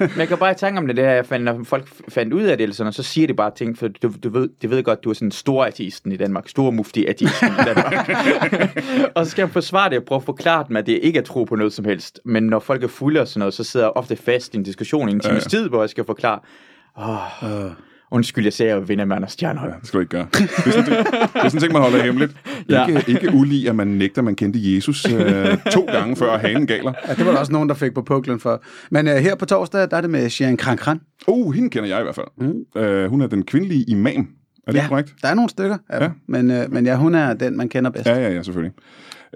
[0.15, 2.57] Men jeg kan bare i tanke om det, der, fandt, når folk fandt ud af
[2.57, 4.83] det, eller sådan, og så siger det bare ting, for du, du, ved, det ved
[4.83, 8.09] godt, du er sådan en stor ateisten i Danmark, stor mufti ateisten i Danmark.
[9.17, 11.23] og så skal man forsvare det og prøve at forklare dem, at det ikke er
[11.23, 12.21] tro på noget som helst.
[12.25, 14.63] Men når folk er fulde og sådan noget, så sidder jeg ofte fast i en
[14.63, 16.39] diskussion i en times tid, hvor jeg skal forklare,
[16.99, 17.71] åh, Øh.
[18.11, 19.73] Undskyld, jeg sagde, at jeg vinder med Anders Stjernholm.
[19.81, 20.27] Det skal du ikke gøre.
[20.33, 22.33] Det er sådan, det, det er sådan ting, man holder hemmeligt.
[22.69, 22.87] Ja.
[22.87, 26.67] Ikke, ikke ulig, at man nægter, at man kendte Jesus øh, to gange før hanen
[26.67, 26.93] galer.
[27.09, 28.63] Ja, det var der også nogen, der fik på puklen for.
[28.91, 31.01] Men uh, her på torsdag, der er det med Sharon Krankran.
[31.27, 32.27] Oh, hende kender jeg i hvert fald.
[32.77, 32.81] Mm.
[32.83, 34.29] Øh, hun er den kvindelige imam.
[34.67, 35.15] Er det Ja, korrekt?
[35.23, 36.05] der er nogle stykker af Ja.
[36.05, 36.11] ja.
[36.29, 38.07] men, uh, men ja, hun er den, man kender bedst.
[38.07, 38.73] Ja, ja, ja, selvfølgelig.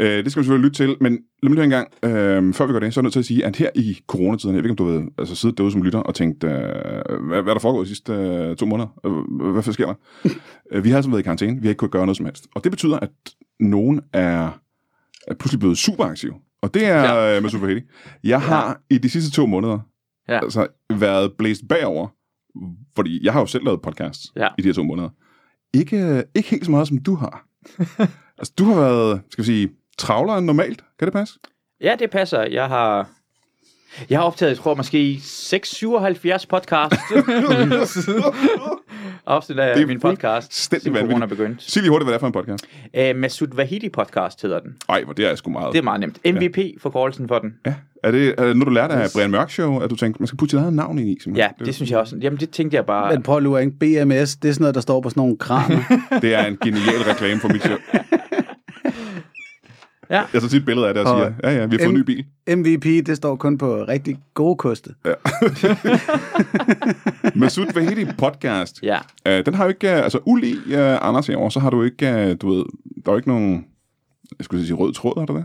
[0.01, 2.67] Øh, det skal vi selvfølgelig lytte til, men lad mig lige en gang, øh, før
[2.67, 4.63] vi gør det, så er jeg nødt til at sige, at her i coronatiden, jeg
[4.65, 7.47] ved ikke, om du ved, altså sidde derude som lytter og tænkt, øh, hvad, hvad
[7.47, 8.89] er der foregået de sidste øh, to måneder?
[9.07, 9.95] Øh, hvad sker der?
[10.73, 12.47] øh, vi har altså været i karantæne, vi har ikke kunnet gøre noget som helst.
[12.55, 13.11] Og det betyder, at
[13.61, 14.59] nogen er,
[15.29, 16.35] er pludselig blevet super aktiv.
[16.63, 17.15] Og det er Ja.
[17.25, 17.37] ja.
[17.37, 17.81] øh, Masoud Vahedi.
[18.25, 19.79] Jeg har i de sidste to måneder
[20.29, 20.39] Ja.
[20.43, 20.67] altså,
[20.99, 22.09] været blæst bagover,
[22.97, 24.49] fordi jeg har jo selv lavet podcasts Ja.
[24.59, 25.09] i de her to måneder.
[25.75, 27.47] Ikke, ikke helt så meget, som du har.
[28.39, 29.69] altså, du har været, skal vi sige,
[30.01, 30.85] travlere end normalt.
[30.99, 31.35] Kan det passe?
[31.81, 32.43] Ja, det passer.
[32.43, 33.09] Jeg har...
[34.11, 36.95] Jeg har optaget, jeg tror måske 6-77 podcast.
[39.27, 41.71] Afsnit af Det min podcast, siden corona begyndte.
[41.71, 42.67] Sig lige hurtigt, hvad det er for en podcast.
[42.99, 44.77] Uh, Masud Vahidi podcast hedder den.
[44.89, 45.73] Ej, hvor det er sgu meget.
[45.73, 46.19] Det er meget nemt.
[46.25, 47.55] MVP for forkortelsen for den.
[47.67, 47.75] Ja.
[48.05, 50.27] Er det, er det noget, du lærte af Brian Mørk Show, at du tænkte, man
[50.27, 51.17] skal putte sit eget navn ind i?
[51.23, 51.55] simpelthen?
[51.59, 52.17] Ja, det synes jeg også.
[52.23, 53.13] Jamen, det tænkte jeg bare.
[53.13, 53.69] Men prøv at?
[53.81, 55.83] BMS, det er sådan noget, der står på sådan nogle kraner.
[56.23, 57.77] det er en genial reklame for mit show.
[60.11, 60.23] Ja.
[60.33, 61.95] Jeg så tit billede af det og Og siger, ja, ja, vi har fået en
[61.95, 62.25] ny bil.
[62.57, 64.91] MVP, det står kun på rigtig gode koste.
[67.41, 68.83] Masoud Vahedi podcast.
[68.83, 68.99] Ja.
[69.29, 72.07] Uh, den har jo ikke, uh, altså ulig uh, Anders herovre, så har du ikke,
[72.07, 72.65] uh, du ved,
[73.05, 73.67] der er jo ikke nogen,
[74.39, 75.45] jeg skulle sige rød tråd, har du det?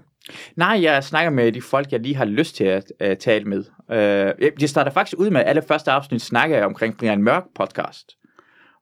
[0.55, 3.63] Nej, jeg snakker med de folk, jeg lige har lyst til at uh, tale med.
[3.89, 7.43] Uh, det starter faktisk ud med, at alle første afsnit snakker jeg omkring Brian Mørk
[7.55, 8.11] podcast.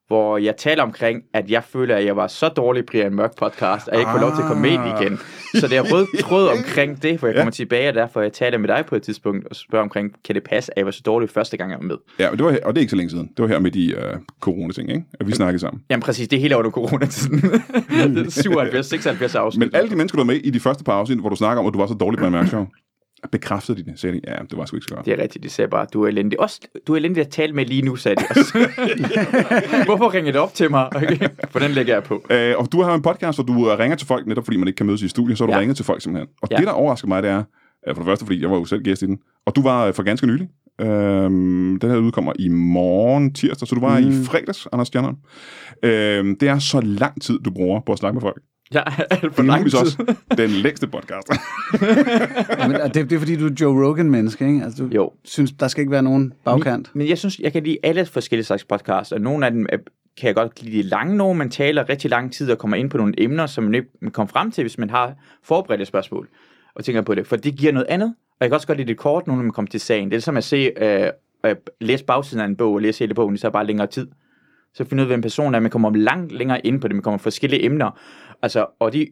[0.08, 3.36] Hvor jeg taler omkring, at jeg føler, at jeg var så dårlig i Brian Mørk
[3.38, 5.20] podcast, at jeg ikke får lov til at komme med det igen.
[5.62, 7.40] Så det er rød tråd omkring det, hvor jeg Ja.
[7.42, 10.36] kommer tilbage, og derfor jeg taler med dig på et tidspunkt og spørger omkring, kan
[10.36, 11.96] det passe, at jeg var så dårlig første gang, jeg var med?
[12.20, 13.28] Ja, men det var, og det er ikke så længe siden.
[13.38, 14.00] Det var her midt i uh,
[14.40, 15.04] corona-ting, ikke?
[15.20, 15.84] At vi snakkede sammen.
[15.90, 17.42] Jamen præcis, det er hele under coronatiden.
[18.32, 19.60] 77, 76 afsnit.
[19.60, 21.62] Men alle de mennesker, du var med i de første par afsnit, hvor du snakker
[21.62, 22.66] om, at du var så dårlig på en mærkshow,
[23.32, 24.00] bekræftede de det.
[24.00, 25.06] Sagde de, ja, det var sgu ikke så godt.
[25.06, 26.40] Det er rigtigt, de sagde bare, du er elendig.
[26.40, 28.58] Også, du er elendig at tale med lige nu, sagde de også.
[29.86, 30.90] Hvorfor ringer det op til mig?
[30.96, 31.18] Okay.
[31.50, 32.26] For den lægger jeg på.
[32.30, 34.68] Øh, og du har en podcast, hvor du øh, ringer til folk, netop fordi man
[34.68, 35.60] ikke kan mødes i studiet, så har du Ja.
[35.60, 36.30] ringet til folk simpelthen.
[36.42, 36.56] Og Ja.
[36.58, 37.44] det, der overrasker mig, det er,
[37.88, 39.86] øh, for det første, fordi jeg var jo selv gæst i den, og du var
[39.88, 40.48] øh, for ganske nylig.
[40.82, 44.08] Øhm, den her udkommer i morgen tirsdag, så du var mm.
[44.22, 45.14] i fredags, Anders Stjerner.
[45.84, 48.42] Øhm, det er så lang tid, du bruger på at snakke med folk.
[48.74, 48.82] Ja,
[49.12, 51.30] alt for er lang også den længste podcast.
[52.68, 54.64] Men det, det er fordi, du er Joe Rogan-menneske, ikke?
[54.64, 55.12] Altså, du Jo.
[55.24, 56.90] synes, der skal ikke være nogen bagkant.
[56.94, 59.78] Men jeg synes, jeg kan lide alle forskellige slags podcasts, og nogle af dem er,
[60.18, 62.90] kan jeg godt lide de lange nogle, man taler rigtig lang tid og kommer ind
[62.90, 66.28] på nogle emner, som man ikke kommer frem til, hvis man har forberedte spørgsmål
[66.76, 68.08] og tænker på det, for det giver noget andet.
[68.08, 70.10] Og jeg kan også godt lide det kort, nu når man kommer til sagen.
[70.12, 71.08] Det er som at se, øh,
[71.46, 74.08] øh, læse bagsiden af en bog og læse hele bogen, så bare længere tid.
[74.74, 77.04] Så finde ud af, hvem personen er, man kommer langt længere ind på det, man
[77.04, 78.00] kommer forskellige emner.
[78.44, 79.08] Altså, og de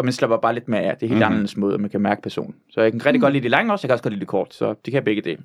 [0.00, 0.96] og man slapper bare lidt mere af.
[0.96, 1.22] Det er helt mm-hmm.
[1.22, 2.54] anderledes måde, at man kan mærke personen.
[2.70, 3.22] Så jeg kan rigtig mm.
[3.22, 4.94] godt lide det lange også, jeg kan også godt lide det kort, så det kan
[4.94, 5.42] jeg begge dele.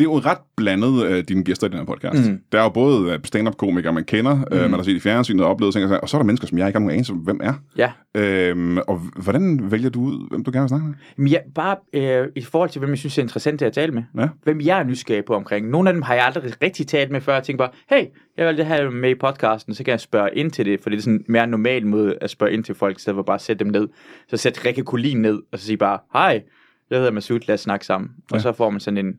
[0.00, 2.30] Det er jo ret blandet, øh, dine gæster i den her podcast.
[2.30, 2.40] Mm.
[2.52, 4.44] Der er jo både øh, stand-up-komikere, man kender, mm.
[4.52, 6.58] øh, man har set i fjernsynet og oplevet ting, og så er der mennesker, som
[6.58, 7.54] jeg ikke har nogen anelse om, hvem er.
[7.76, 7.92] Ja.
[8.14, 10.94] Øhm, og hvordan vælger du ud, hvem du gerne vil snakke med?
[11.16, 14.02] Men ja, bare øh, i forhold til, hvem jeg synes er interessant at tale med.
[14.18, 14.28] Ja.
[14.42, 15.68] Hvem jeg er nysgerrig på omkring.
[15.68, 17.34] Nogle af dem har jeg aldrig rigtig talt med før.
[17.34, 20.30] Jeg tænker bare, hey, jeg vil det have med i podcasten, så kan jeg spørge
[20.32, 20.80] ind til det.
[20.80, 23.16] For det er sådan en mere normal måde at spørge ind til folk, i stedet
[23.16, 23.88] for bare at sætte dem ned.
[24.28, 26.42] Så sæt Rikke Kolin ned, og så sige bare, hej,
[26.90, 28.10] jeg hedder Masud, lad os snakke sammen.
[28.30, 28.36] Ja.
[28.36, 29.14] Og så får man sådan en...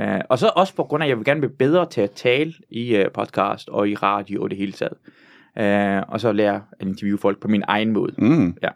[0.00, 2.10] Øh, og så også på grund af, at jeg vil gerne blive bedre til at
[2.10, 4.94] tale i øh, podcast og i radio og det hele taget.
[5.58, 8.14] Øh, og så lære at interviewe folk på min egen måde.
[8.18, 8.56] Mm.
[8.62, 8.68] Ja.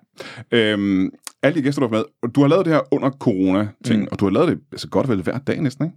[0.53, 1.11] Øhm,
[1.43, 4.09] alle de gæster, du har med, du har lavet det her under corona-ting, Mm.
[4.13, 5.97] og du har lavet det altså godt og vel hver dag næsten, ikke?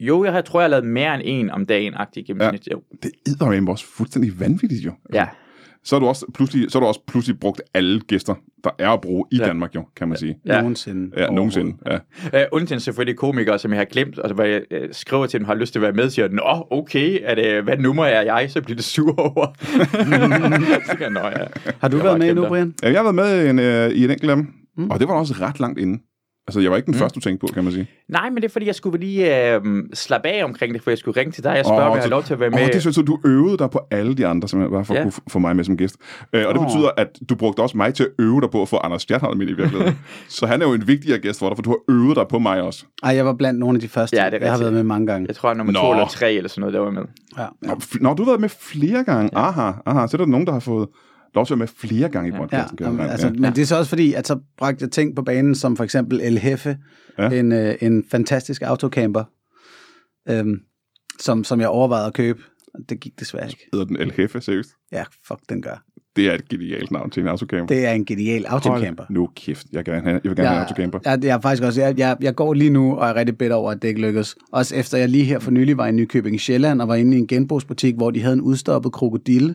[0.00, 2.66] Jo, jeg har, tror, jeg har lavet mere end en om dagen, agtig gennemsnit.
[2.66, 2.72] Ja.
[2.72, 2.82] Jo.
[3.02, 4.90] Det er eddermame også fuldstændig vanvittigt jo.
[5.04, 5.26] Altså, Ja.
[5.84, 8.90] Så har du også pludselig, så har du også pludselig brugt alle gæster, der er
[8.90, 9.44] at bruge i Ja.
[9.46, 10.38] Danmark jo, kan man sige.
[10.46, 10.60] Ja.
[10.60, 11.20] Nogensinde.
[11.20, 11.76] Ja, nogensinde.
[12.32, 12.40] Ja.
[12.40, 15.46] Øh, undtagen selvfølgelig komikere, som jeg har glemt, og hvor jeg øh, skriver til dem,
[15.46, 18.50] har lyst til at være med, siger, Nå, okay, er det, hvad nummer er jeg?
[18.50, 19.46] Så bliver det sur over.
[20.90, 21.44] så kan jeg, Nå, ja.
[21.80, 22.48] Har du Jeg været med endnu, det.
[22.48, 22.74] Brian?
[22.82, 24.90] Ja, jeg har været med i en, øh, i en enkelt af dem, mm.
[24.90, 26.02] og det var også ret langt inde.
[26.50, 26.98] Altså, jeg var ikke den mm.
[26.98, 27.86] første, du tænkte på, kan man sige.
[28.08, 29.60] Nej, men det er fordi, jeg skulle lige øh,
[29.94, 32.08] slappe af omkring det, for jeg skulle ringe til dig og spørge, om jeg har
[32.08, 32.58] lov til at være med.
[32.62, 34.94] Åh, det er så, så du øvede dig på alle de andre, simpelthen, bare for
[34.94, 35.00] Ja.
[35.00, 35.96] at kunne få mig med som gæst.
[36.32, 36.66] Øh, og det Åh.
[36.66, 39.40] betyder, at du brugte også mig til at øve dig på at få Anders Stjernholm
[39.40, 39.98] ind i virkeligheden.
[40.28, 42.38] så han er jo en vigtigere gæst for dig, for du har øvet dig på
[42.38, 42.84] mig også.
[43.02, 44.16] Ej, jeg var blandt nogle af de første.
[44.16, 45.26] Ja, det er jeg har været med mange gange.
[45.28, 45.78] Jeg tror, jeg er nummer Nå.
[45.80, 47.02] to eller tre eller sådan noget, der var med.
[47.38, 47.46] Ja.
[47.62, 49.30] Nå, f- Nå, du har været med flere gange.
[49.32, 49.48] Ja.
[49.48, 50.06] Aha, aha.
[50.06, 50.88] Så er der nogen, der har fået
[51.34, 52.76] lov til at være med flere gange i Ja, podcasten.
[52.80, 53.32] jeg jamen, altså, ja.
[53.32, 55.84] men det er så også fordi, at så bragte jeg ting på banen, som for
[55.84, 56.78] eksempel El Hefe,
[57.18, 57.24] Ja.
[57.32, 57.38] ja.
[57.40, 59.24] en, øh, en fantastisk autocamper,
[60.28, 60.60] øhm,
[61.20, 62.42] som, som jeg overvejede at købe.
[62.88, 63.68] Det gik desværre ikke.
[63.72, 64.70] Hedder den El Jefe, seriøst?
[64.92, 65.84] Ja, fuck, den gør.
[66.16, 67.74] Det er et genialt navn til en autocamper.
[67.74, 69.04] Det er en genial autocamper.
[69.04, 69.66] Hold nu kæft.
[69.72, 70.98] Jeg, vil gerne have, jeg vil gerne have en autocamper.
[71.04, 73.56] Jeg, jeg, er faktisk også, jeg, jeg, jeg går lige nu og er rigtig bitter
[73.56, 74.36] over, at det ikke lykkedes.
[74.52, 77.20] Også efter jeg lige her for nylig var i Nykøbing Sjælland og var inde i
[77.20, 79.54] en genbrugsbutik, hvor de havde en udstoppet krokodille.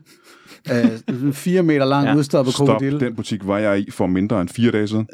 [0.71, 0.85] Øh,
[1.25, 2.15] en fire meter lang Ja.
[2.15, 2.99] udstoppet Stop, krokodille.
[2.99, 5.07] den butik var jeg i for mindre end fire dage siden.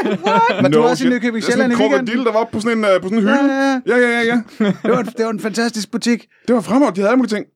[0.62, 1.10] Men du var også i shit.
[1.12, 2.06] Nykøbing er sådan Sjælland en i weekenden.
[2.06, 3.54] krokodil, der var på sådan en, uh, på sådan en hylde.
[3.54, 4.42] Ja, ja, ja, ja, ja.
[4.60, 4.66] ja.
[4.82, 6.26] Det var, en- det var en fantastisk butik.
[6.48, 7.46] Det var fremragende, de havde alle mulige ting.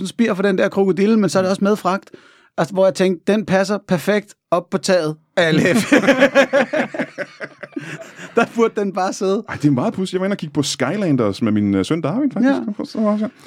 [0.00, 2.10] 150.000 spir for den der krokodille, men så er det også med fragt.
[2.58, 5.90] Altså, hvor jeg tænkte, den passer perfekt op på taget af LF.
[8.36, 9.44] der burde den bare sidde.
[9.48, 10.12] Ej, det er meget pudsigt.
[10.12, 12.50] Jeg var inde og kigge på Skylanders med min uh, søn Darwin, faktisk.
[12.50, 12.60] Ja.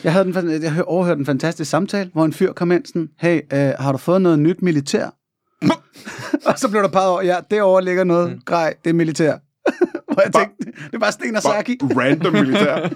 [0.04, 3.10] Jeg- havde den, jeg hør- overhørte en fantastisk samtale, hvor en fyr kom ind sådan,
[3.20, 5.10] hey, øh, har du fået noget nyt militær?
[6.48, 8.40] og så blev der peget over, ja, derovre ligger noget mm.
[8.46, 9.38] grej, det er militær.
[10.20, 12.90] Og jeg tænkte, det er bare Sten og Saki, Bare random militær.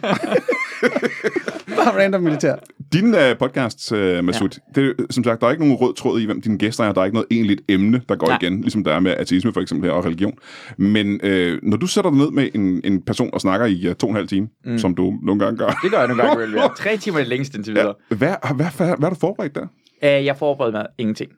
[1.75, 2.55] bare random militær.
[2.93, 4.81] Din uh, podcast, uh, Masud, ja.
[4.81, 6.91] det, som sagt, der er ikke nogen rød tråd i, hvem dine gæster er.
[6.91, 8.37] Der er ikke noget egentligt emne, der går Nej.
[8.41, 10.33] igen, ligesom der er med ateisme for eksempel her, og religion.
[10.77, 13.93] Men uh, når du sætter dig ned med en, en person og snakker i uh,
[13.95, 14.77] to og en halv time, mm.
[14.77, 16.53] som du nogle gange gør, Det gør jeg nogle gange vel.
[16.53, 16.67] Ja.
[16.77, 17.93] Tre timer er det længste indtil videre.
[18.07, 19.67] hvad, hvad, hvad, hvad har du forberedt der?
[20.01, 20.23] Ja.
[20.23, 21.31] Jeg forbereder mig ingenting.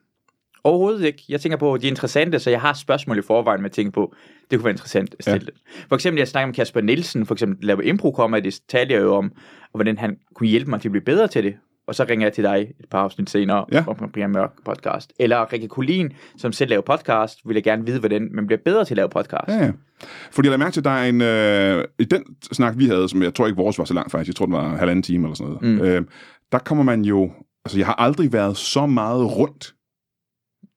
[0.65, 1.23] Overhovedet ikke.
[1.29, 3.91] Jeg tænker på, de er interessante, så jeg har spørgsmål i forvejen, med at tænke
[3.91, 4.13] på,
[4.51, 5.51] det kunne være interessant at stille.
[5.75, 5.81] Ja.
[5.89, 9.01] For eksempel, jeg snakker med Kasper Nielsen, for eksempel laver impro kommer det talte jeg
[9.01, 9.31] jo om,
[9.63, 11.55] og hvordan han kunne hjælpe mig til at blive bedre til det.
[11.87, 13.83] Og så ringer jeg til dig et par afsnit senere Ja.
[13.87, 15.13] om Brian Mørk podcast.
[15.19, 18.85] Eller Rikke Kulin, som selv laver podcast, vil jeg gerne vide, hvordan man bliver bedre
[18.85, 19.47] til at lave podcast.
[19.47, 19.71] Ja, ja.
[20.31, 21.21] Fordi jeg lader mærke til, at der er en...
[21.21, 24.27] Øh, I den snak, vi havde, som jeg tror ikke vores var så langt faktisk,
[24.27, 25.81] jeg tror, den var halvanden time eller sådan noget, mm.
[25.81, 26.01] øh,
[26.51, 27.31] der kommer man jo...
[27.65, 29.74] Altså, jeg har aldrig været så meget rundt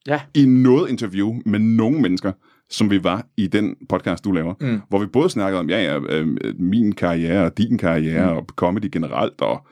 [0.08, 0.20] Ja.
[0.34, 2.32] i noget interview med nogen mennesker,
[2.70, 4.54] som vi var i den podcast, du laver.
[4.60, 4.80] Mm.
[4.88, 8.36] Hvor vi både snakkede om, ja, ja, øh, min karriere og din karriere, mm.
[8.36, 9.66] og comedy generelt, og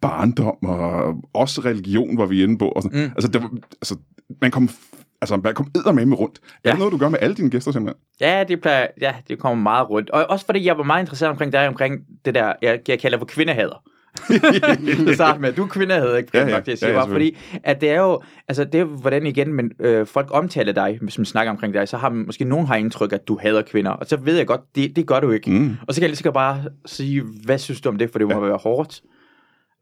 [0.00, 2.68] barndom, og også religion var vi inde på.
[2.68, 3.00] Og sådan.
[3.00, 3.10] Mm.
[3.16, 3.96] Altså, det var, altså,
[4.40, 4.68] man kom,
[5.20, 6.40] altså, man kom eddermame rundt.
[6.64, 6.68] Ja.
[6.68, 8.00] Er det noget, du gør med alle dine gæster simpelthen?
[8.20, 10.10] Ja, det, plejer, ja, det kommer meget rundt.
[10.10, 13.18] Og også fordi jeg var meget interesseret omkring dig, omkring det der, jeg, jeg kalder
[13.18, 13.82] for kvindehader.
[15.06, 16.30] Det starter med, du er kvindehader, ikke?
[16.34, 16.50] Ja, Ja, ja.
[16.50, 16.56] ja.
[16.56, 18.84] Nok, det jeg siger Ja, ja, bare, fordi at det er jo, altså det er
[18.84, 22.26] hvordan igen, men øh, folk omtaler dig, hvis man snakker omkring dig, så har man,
[22.26, 25.06] måske nogen har indtryk, at du hader kvinder, og så ved jeg godt, det, det
[25.06, 25.50] gør du ikke.
[25.50, 25.76] Mm.
[25.88, 28.28] Og så kan jeg lige så bare sige, hvad synes du om det, for det
[28.28, 28.40] må Ja.
[28.40, 29.00] være hårdt.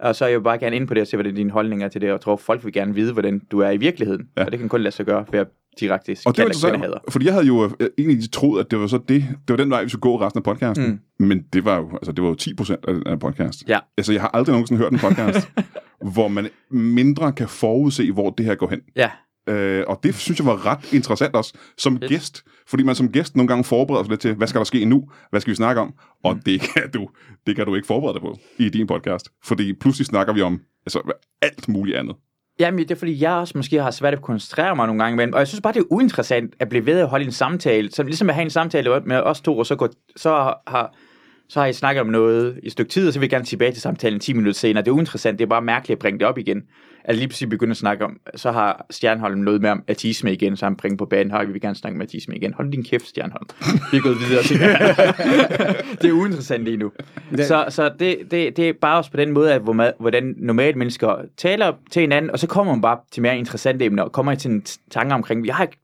[0.00, 1.34] Og så er jeg jo bare gerne ind på det og se, hvad det er
[1.34, 3.70] din holdning er til det, og jeg tror, folk vil gerne vide, hvordan du er
[3.70, 4.28] i virkeligheden.
[4.36, 4.44] Ja.
[4.44, 5.46] Og det kan kun lade sig gøre ved at
[5.80, 8.86] direkte Og det var interessant, fordi jeg havde jo øh, egentlig troet, at det var
[8.86, 11.00] så det, det var den vej, vi skulle gå resten af podcasten.
[11.18, 11.26] Mm.
[11.26, 13.64] Men det var jo, altså det var jo 10 procent af den her podcast.
[13.68, 13.78] Ja.
[13.98, 15.48] Altså jeg har aldrig nogensinde hørt en podcast,
[16.14, 18.80] hvor man mindre kan forudse, hvor det her går hen.
[18.96, 19.10] Ja,
[19.48, 22.08] Øh, og det synes jeg var ret interessant også som Fedt.
[22.08, 22.44] gæst.
[22.66, 25.08] Fordi man som gæst nogle gange forbereder sig lidt til, hvad skal der ske nu?
[25.30, 25.94] Hvad skal vi snakke om?
[26.24, 27.08] Og det, kan du,
[27.46, 29.28] det kan du ikke forberede dig på i din podcast.
[29.44, 32.16] Fordi pludselig snakker vi om altså, alt muligt andet.
[32.60, 35.34] Jamen, det er fordi, jeg også måske har svært at koncentrere mig nogle gange imellem.
[35.34, 37.90] Og jeg synes bare, det er uinteressant at blive ved at holde en samtale.
[37.90, 40.94] Så ligesom at have en samtale med os to, og så, går, så har
[41.48, 43.44] så har I snakket om noget i et stykke tid, og så vil jeg gerne
[43.44, 44.84] tilbage til samtalen 10 minutter senere.
[44.84, 46.62] Det er uinteressant, det er bare mærkeligt at bringe det op igen.
[47.04, 50.56] Altså lige pludselig begynde at snakke om, så har Stjernholm noget med om ateisme igen,
[50.56, 52.54] så han bringer på banen, høj, vi vil gerne snakke om ateisme igen.
[52.54, 53.46] Hold din kæft, Stjernholm.
[53.92, 54.58] Vi er gået videre til
[56.02, 56.08] det.
[56.08, 56.92] er uinteressant lige nu.
[57.36, 60.78] Så, så det, det, det er bare også på den måde, at hvor hvordan normale
[60.78, 64.34] mennesker taler til hinanden, og så kommer man bare til mere interessante emner, og kommer
[64.34, 65.83] til en tanke omkring, jeg har ikke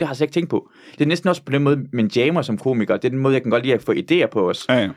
[0.00, 0.70] det har jeg slet ikke tænkt på.
[0.92, 2.96] Det er næsten også på den måde, man jammer som komiker.
[2.96, 4.66] Det er den måde, jeg kan godt lide at få idéer på os.
[4.68, 4.88] Ja, ja.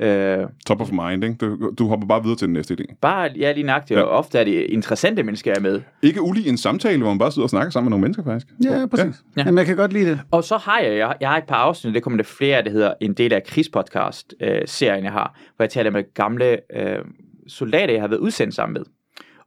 [0.00, 1.36] Øh, Top of mind, ikke?
[1.40, 2.94] Du, du hopper bare videre til den næste idé.
[3.00, 5.80] bare, ja, lige nøjagtigt, og ofte er det interessante mennesker, jeg er med.
[6.02, 8.46] Ikke ulig en samtale, hvor man bare sidder og snakker sammen med nogle mennesker, faktisk.
[8.64, 9.04] Ja, præcis.
[9.06, 9.10] Ja.
[9.36, 9.42] Ja.
[9.46, 10.20] Jamen, jeg kan godt lide det.
[10.30, 12.72] Og så har jeg, jeg, jeg har et par afsnit, det kommer der flere, det
[12.72, 16.98] hedder en del af krigspodcast-serien, jeg har, hvor jeg taler med gamle øh,
[17.48, 18.82] soldater, jeg har været udsendt sammen med.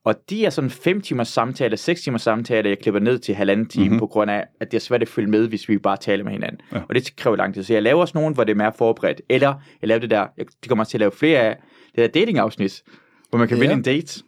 [0.07, 3.65] Og de er sådan 5 timers samtale, 6 timers samtale, jeg klipper ned til halvanden
[3.65, 3.89] time, Mhm.
[3.91, 3.99] mm-hmm.
[3.99, 6.31] på grund af, at det er svært at følge med, hvis vi bare taler med
[6.31, 6.59] hinanden.
[6.73, 6.79] Ja.
[6.89, 7.63] Og det kræver lang tid.
[7.63, 9.21] Så jeg laver også nogen, hvor det er mere forberedt.
[9.29, 11.57] Eller jeg laver det der, jeg, det kommer til at lave flere af,
[11.95, 12.83] det der dating-afsnit,
[13.29, 13.61] hvor man kan Ja.
[13.61, 14.23] vinde en date.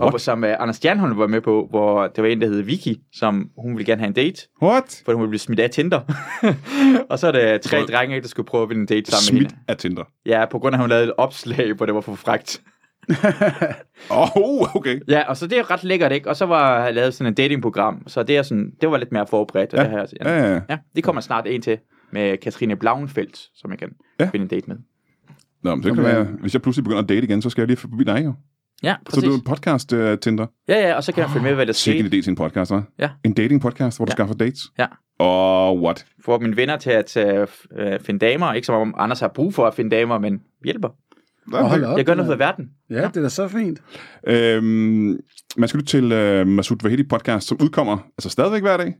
[0.00, 0.14] What?
[0.14, 2.96] Og som uh, Anders Stjernholm var med på, hvor der var en, der hed Vicky,
[3.12, 5.02] som hun ville gerne have en date, What?
[5.04, 6.00] for hun ville blive smidt af Tinder.
[7.10, 9.40] og så er der tre drenge, der skulle prøve at vinde en date sammen med
[9.40, 9.64] Smidt hende.
[9.68, 10.04] af Tinder.
[10.26, 12.60] Ja, på grund af, at hun lavede et opslag, hvor det var for frækt.
[14.10, 15.00] Åh, oh, okay.
[15.08, 16.28] Ja, og så det er ret lækkert, ikke?
[16.28, 19.12] Og så var jeg lavet sådan en datingprogram, så det er sådan, det var lidt
[19.12, 19.72] mere forberedt.
[19.72, 19.82] Ja.
[19.82, 20.78] det her, Ja, ja, ja.
[20.96, 21.78] det kommer snart en til
[22.12, 23.88] med Katrine Blauenfeldt, som jeg kan
[24.20, 24.24] Ja.
[24.32, 24.76] finde en date med.
[25.62, 27.66] Nå, men det kan være, hvis jeg pludselig begynder at date igen, så skal jeg
[27.66, 28.34] lige forbi dig jo.
[28.82, 29.24] Ja, Så præcis.
[29.24, 30.46] du er en podcast uh, Tinder.
[30.68, 32.18] Ja, ja, og så kan jeg følge med, hvad der Sikke en sker.
[32.18, 32.94] idé til en podcast, hva'?
[32.98, 33.10] Ja.
[33.24, 34.14] En dating podcast, hvor du Ja.
[34.14, 34.60] skaffer dates.
[34.78, 34.86] Ja.
[35.18, 36.06] Og what?
[36.24, 38.52] Få mine venner til at uh, finde damer.
[38.52, 40.88] Ikke som om Anders har brug for at finde damer, men hjælper.
[41.50, 41.96] Nå, op.
[41.98, 42.64] Jeg gør noget af verden.
[42.90, 43.78] Ja, det er da så fint.
[44.26, 45.18] Øhm,
[45.56, 48.94] man skal lytte til uh, Masoud Vahedi podcast, som udkommer altså stadigvæk hver dag.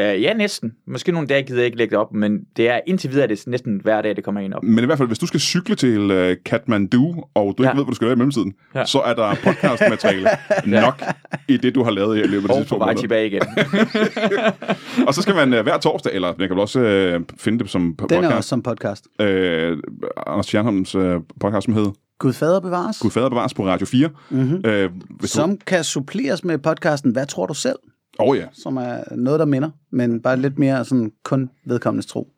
[0.00, 0.72] Uh, ja, næsten.
[0.86, 3.28] Måske nogle dage gider jeg ikke lægge det op, men det er indtil videre, er
[3.28, 4.62] det næsten hver dag, det kommer ind op.
[4.62, 7.68] Men i hvert fald, hvis du skal cykle til uh, Kathmandu, og du ikke Ja.
[7.76, 8.84] ved, hvad du skal gøre i mellemtiden, Ja.
[8.84, 10.28] så er der podcastmateriale
[10.80, 11.02] nok
[11.48, 13.00] i det, du har lavet i løbet af de Og sidste to måneder.
[13.00, 13.42] tilbage igen.
[15.06, 16.80] Og så skal man uh, hver torsdag, eller man kan vel også
[17.18, 18.48] uh, finde det som Den er også podcast.
[18.48, 19.06] som podcast.
[19.20, 19.78] Øh,
[20.26, 22.98] Anders Stjernholms uh, podcast, som hedder Gud fader bevares.
[22.98, 24.08] Gud fader bevares på Radio 4.
[24.30, 24.62] Mm-hmm.
[24.66, 25.36] Øh, hvis du...
[25.36, 27.76] Som kan suppleres med podcasten Hvad tror du selv?
[28.18, 28.46] Åh oh, ja.
[28.52, 32.28] Som er noget, der minder, men bare lidt mere sådan kun vedkommendes tro.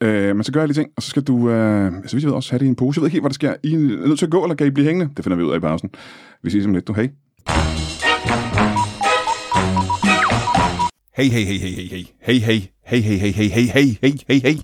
[0.00, 2.28] Øh, man skal gøre alle de ting, og så skal du, øh, så vidt jeg
[2.28, 2.98] ved, også have det i en pose.
[2.98, 3.54] Jeg ved ikke helt, hvad der sker.
[3.62, 5.14] I er nødt til at gå, eller kan I blive hængende?
[5.16, 5.90] Det finder vi ud af i pausen.
[6.42, 6.92] Vi ses om lidt, du.
[6.92, 7.10] Hej.
[11.16, 12.04] Hey, hey, hey, hey, hey, hey.
[12.20, 14.58] Hey, hey, hey, hey, hey, hey, hey, hey, hey, hey, hey.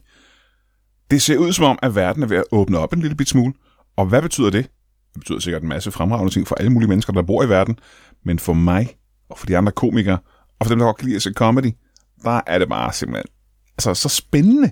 [1.10, 3.28] Det ser ud som om, at verden er ved at åbne op en lille bit
[3.28, 3.52] smule.
[3.96, 4.64] Og hvad betyder det?
[5.14, 7.78] Det betyder sikkert en masse fremragende ting for alle mulige mennesker, der bor i verden.
[8.24, 8.88] Men for mig,
[9.28, 10.18] og for de andre komikere,
[10.58, 11.72] og for dem, der godt kan lide at se comedy,
[12.22, 13.26] der er det bare simpelthen
[13.78, 14.70] altså, så spændende.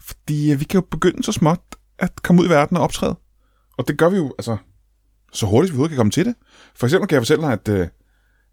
[0.00, 1.60] Fordi øh, vi kan jo begynde så småt
[1.98, 3.16] at komme ud i verden og optræde.
[3.78, 4.56] Og det gør vi jo altså,
[5.32, 6.34] så hurtigt vi overhovedet kan komme til det.
[6.76, 7.88] For eksempel kan jeg fortælle dig, at øh,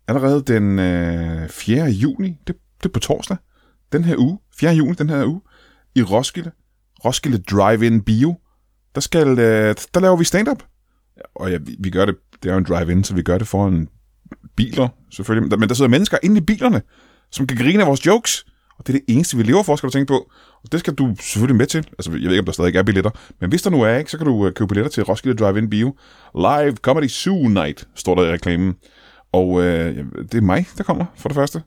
[0.07, 1.85] allerede den øh, 4.
[1.85, 3.37] juni, det, det er på torsdag,
[3.91, 4.71] den her uge, 4.
[4.71, 5.41] juni den her uge,
[5.95, 6.51] i Roskilde,
[7.05, 8.35] Roskilde Drive-In Bio,
[8.95, 10.63] der, skal, øh, der laver vi stand-up.
[11.35, 13.47] Og ja, vi, vi gør det, det er jo en drive-in, så vi gør det
[13.47, 13.87] foran
[14.55, 15.59] biler, selvfølgelig.
[15.59, 16.81] Men der, sidder mennesker inde i bilerne,
[17.31, 18.45] som kan grine af vores jokes.
[18.79, 20.31] Og det er det eneste, vi lever for, skal du tænke på.
[20.63, 21.77] Og det skal du selvfølgelig med til.
[21.77, 23.11] Altså, jeg ved ikke, om der stadig er billetter.
[23.41, 25.69] Men hvis der nu er, ikke, så kan du øh, købe billetter til Roskilde Drive-In
[25.69, 25.95] Bio.
[26.35, 28.75] Live Comedy Zoo Night, står der i reklamen.
[29.31, 29.97] Og øh,
[30.31, 31.61] det er mig, der kommer, for det første.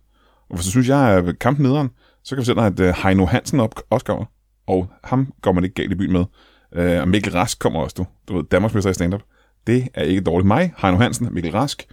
[0.50, 1.90] Og hvis du synes, jeg er kampnederen,
[2.24, 4.24] så kan vi sætte, dig, at øh, Heino Hansen op, også kommer.
[4.66, 6.24] Og ham går man ikke galt i byen med.
[6.74, 8.06] Øh, og Mikkel Rask kommer også, du.
[8.28, 9.22] Du ved, Danmarksmester i stand-up.
[9.66, 10.46] Det er ikke dårligt.
[10.46, 11.86] Mig, Heino Hansen, Mikkel Rask.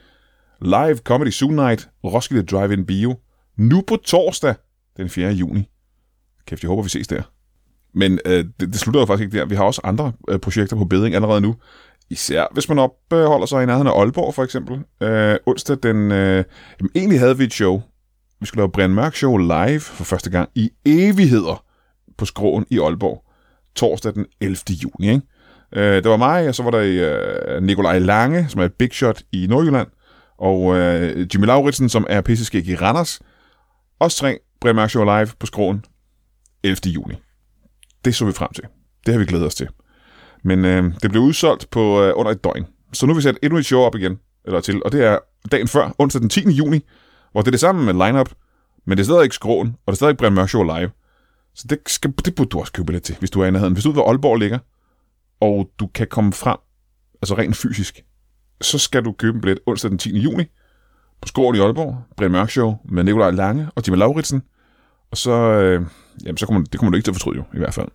[0.62, 3.16] Live Comedy Zoo Night, Roskilde Drive-In Bio.
[3.58, 4.56] Nu på torsdag,
[4.98, 5.32] den 4.
[5.32, 5.70] juni.
[6.46, 7.22] Kæft, jeg håber, vi ses der.
[7.94, 9.46] Men øh, det, det slutter jo faktisk ikke der.
[9.46, 11.56] Vi har også andre øh, projekter på bedring allerede nu.
[12.10, 14.80] Især hvis man opholder sig i nærheden af Aalborg, for eksempel.
[15.02, 16.12] Øh, onsdag den...
[16.12, 16.44] Øh,
[16.80, 17.82] jamen, egentlig havde vi et show.
[18.40, 21.64] Vi skulle lave Brian Mørk Show live for første gang i evigheder
[22.18, 23.24] på skråen i Aalborg.
[23.76, 24.58] Torsdag den 11.
[24.84, 25.22] juni, ikke?
[25.74, 26.80] Øh, det var mig, og så var der
[27.56, 29.88] øh, Nikolaj Lange, som er et big shot i Nordjylland,
[30.42, 33.20] og øh, Jimmy Lauritsen, som er pisseskæg i Randers.
[34.00, 35.86] Også tre Brian Mørk Show live på skråen
[36.64, 36.78] 11.
[36.86, 37.16] juni.
[38.06, 38.64] Det så vi frem til.
[39.06, 39.68] Det har vi glædet os til.
[40.44, 42.66] Men øh, det blev udsolgt på øh, under et døgn.
[42.94, 45.20] Så nu har vi sat endnu et show op igen, eller til, og det er
[45.52, 46.50] dagen før, onsdag den 10.
[46.50, 46.86] juni,
[47.32, 48.30] hvor det er det samme med lineup,
[48.86, 50.92] men det er stadig ikke skråen, og det er stadig ikke Brian Mørk Show live.
[51.56, 53.74] Så det, skal, det burde du også købe lidt til, hvis du er i nærheden.
[53.74, 54.60] Hvis du ved, hvor Aalborg ligger,
[55.42, 56.58] og du kan komme frem,
[57.22, 58.04] altså rent fysisk,
[58.62, 60.20] så skal du købe en billet onsdag den 10.
[60.20, 60.44] juni
[61.22, 64.42] på Skåren i Aalborg, Brian Mørk Show med Nikolaj Lange og Jimmy Lauritsen.
[65.12, 65.86] Og så, øh,
[66.24, 67.88] jamen, så kommer, det kommer du ikke til at fortryde jo, i hvert fald.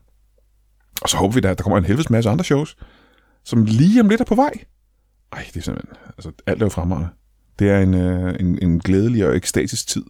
[1.02, 2.76] Og så håber vi da, at der kommer en helvedes masse andre shows,
[3.44, 4.52] som lige om lidt er på vej.
[5.32, 7.08] Ej, det er simpelthen, altså alt er jo fremragende.
[7.58, 10.04] Det er en, øh, en, en glædelig og ekstatisk tid.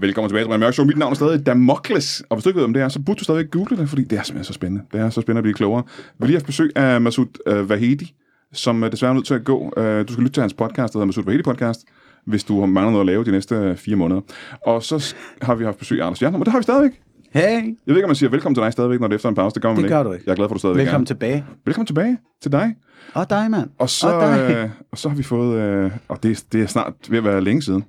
[0.00, 0.86] Velkommen tilbage til Brian Mørk Show.
[0.86, 3.18] Mit navn er stadig Damokles, og hvis du ikke ved, om det er, så burde
[3.18, 4.84] du stadig google det, fordi det er simpelthen så spændende.
[4.92, 5.82] Det er så spændende at blive klogere.
[5.98, 8.14] Vi har lige haft besøg af Masoud øh, Vahedi,
[8.52, 9.72] som øh, desværre er nødt til at gå.
[9.76, 11.80] Øh, du skal lytte til hans podcast, der hedder Masoud Vahedi Podcast,
[12.26, 14.20] hvis du mangler noget at lave de næste øh, fire måneder.
[14.66, 17.00] Og så har vi haft besøg af Anders Jernholm, og det har vi stadigvæk.
[17.32, 19.28] Hey, Jeg ved ikke, om man siger velkommen til dig stadigvæk, når det er efter
[19.28, 19.54] en pause.
[19.54, 19.94] Det gør man Det ikke.
[19.94, 20.24] gør du ikke.
[20.26, 21.06] Jeg er glad for, at du stadigvæk velkommen er.
[21.06, 21.44] tilbage.
[21.64, 22.74] Velkommen tilbage til dig.
[23.14, 23.70] Og dig, mand.
[23.78, 24.54] Og så, Og dig.
[24.56, 27.40] øh, og så har vi fået, øh, og det, det er snart ved at være
[27.40, 27.84] længe siden,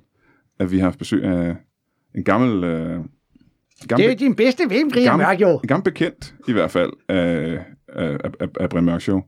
[0.60, 1.56] at vi har haft besøg af
[2.16, 2.98] en gammel, øh,
[3.88, 5.50] gammel, din bedste ven, Brian gammel, Mørk, jo.
[5.50, 9.20] en gammel bekendt, i hvert fald, af, af, af, af Brian Mørk Show.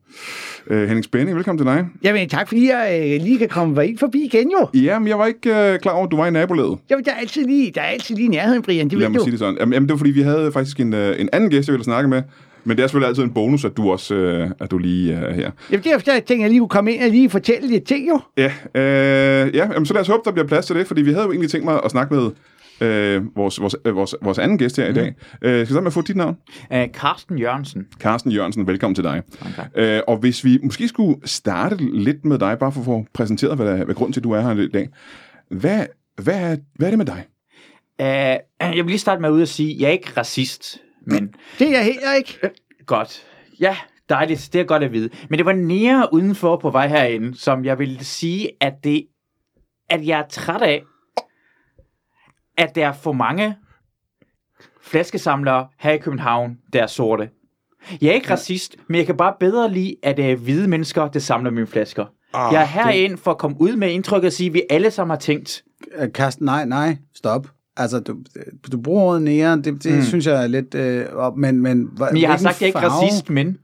[0.71, 1.87] Uh, Henning Spænding, velkommen til dig.
[2.03, 4.81] Jamen, tak fordi jeg øh, lige kan komme ind forbi igen, jo.
[4.81, 6.79] Jamen, jeg var ikke uh, klar over, at du var i nabolaget.
[6.91, 9.25] Jamen, der er altid lige, der er altid lige nærheden, Brian, det Lad mig du.
[9.25, 9.57] sige det sådan.
[9.61, 11.85] Jamen, jamen, det var fordi, vi havde faktisk en, uh, en anden gæst, jeg ville
[11.85, 12.23] snakke med.
[12.67, 15.19] Men det er selvfølgelig altid en bonus, at du også uh, at du lige uh,
[15.19, 15.51] er her.
[15.71, 18.21] Jamen, derfor jeg tænkte, jeg lige kunne komme ind og lige fortælle lidt ting, jo.
[18.37, 21.11] Ja, øh, ja jamen, så lad os håbe, der bliver plads til det, fordi vi
[21.13, 22.31] havde jo egentlig tænkt mig at snakke med
[22.81, 25.07] øh, vores, vores, øh, vores, vores anden gæst her i dag.
[25.07, 26.37] Øh, skal jeg starte med at få dit navn?
[26.71, 27.87] Uh, Carsten Jørgensen.
[27.99, 29.23] Carsten Jørgensen, velkommen til dig.
[29.41, 29.97] Okay.
[29.97, 33.57] Øh, og hvis vi måske skulle starte lidt med dig, bare for at få præsenteret,
[33.57, 34.89] hvad, der, hvad grunden til, at du er her i dag.
[35.51, 35.87] Hvad,
[36.23, 37.25] hvad, er, hvad er det med dig?
[38.01, 38.07] Uh,
[38.77, 41.69] jeg vil lige starte med ud at sige, at jeg er ikke racist, men Det
[41.69, 42.39] er jeg heller ikke.
[42.87, 43.23] godt.
[43.61, 43.77] Ja,
[44.09, 44.51] dejligt.
[44.53, 45.11] Det er godt at vide.
[45.31, 49.07] Men det var nære udenfor på vej herinde, som jeg vil sige, at det
[49.91, 50.83] at jeg er træt af,
[52.59, 53.57] at der er for mange
[54.83, 57.31] flaskesamlere her i København, der er sorte.
[58.01, 61.09] Jeg er ikke racist, men jeg kan bare bedre lide, at det er hvide mennesker,
[61.09, 62.05] der samler mine flasker.
[62.35, 64.91] Ah, jeg er herind for at komme ud med indtryk og sige, at vi alle
[64.91, 65.65] sammen har tænkt,
[65.97, 67.49] Øh, Karsten, nej, nej, stop.
[67.77, 68.17] Altså, du,
[68.73, 70.03] du bruger ordet nære, det, det mm.
[70.03, 70.75] synes jeg er lidt...
[70.75, 73.59] Øh, men, men, hva- men jeg har sagt, at jeg er ikke racist, men...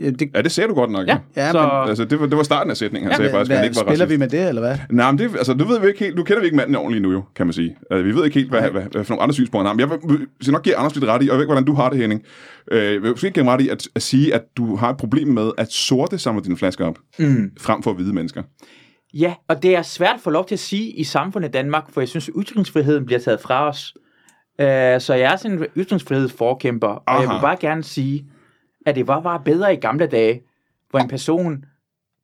[0.00, 1.06] Ja, det, Ja, det sagde du godt nok.
[1.08, 1.58] Ja, Ja, så...
[1.62, 3.10] men- Altså, det var, det var starten af sætningen.
[3.10, 4.10] Han sagde faktisk, at han hvad, ikke var spiller racist.
[4.10, 4.76] vi med det, eller hvad?
[4.90, 7.02] Nej, men det, altså, du ved vi ikke helt, nu kender vi ikke manden ordentligt
[7.02, 7.76] nu jo, kan man sige.
[7.94, 9.86] Uh, vi ved ikke helt, hvad, hvad, hvad, for nogle andre synspunkter han har.
[9.86, 11.64] Men jeg vil, vil nok give Anders lidt ret i, og jeg ved ikke, hvordan
[11.64, 12.22] du har det, Henning.
[12.72, 15.28] Uh, jeg vil måske give ret i at, at, sige, at du har et problem
[15.28, 17.50] med, at sorte samler dine flasker op, Mm.
[17.60, 18.42] frem for hvide mennesker.
[19.14, 22.00] Ja, og det er svært at få lov til at sige i samfundet Danmark, for
[22.00, 23.94] jeg synes, at ytringsfriheden bliver taget fra os.
[24.62, 24.64] Uh,
[25.00, 27.32] så jeg er sådan en ytringsfrihedsforkæmper, og jeg Aha.
[27.34, 28.24] vil bare gerne sige,
[28.88, 30.42] at det var bare bedre i gamle dage,
[30.90, 31.64] hvor en person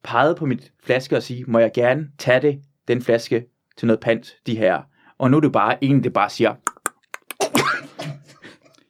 [0.05, 3.45] pegede på mit flaske og sige, må jeg gerne tage det, den flaske,
[3.77, 4.83] til noget pant, de her.
[5.19, 6.55] Og nu er det bare en, der bare siger,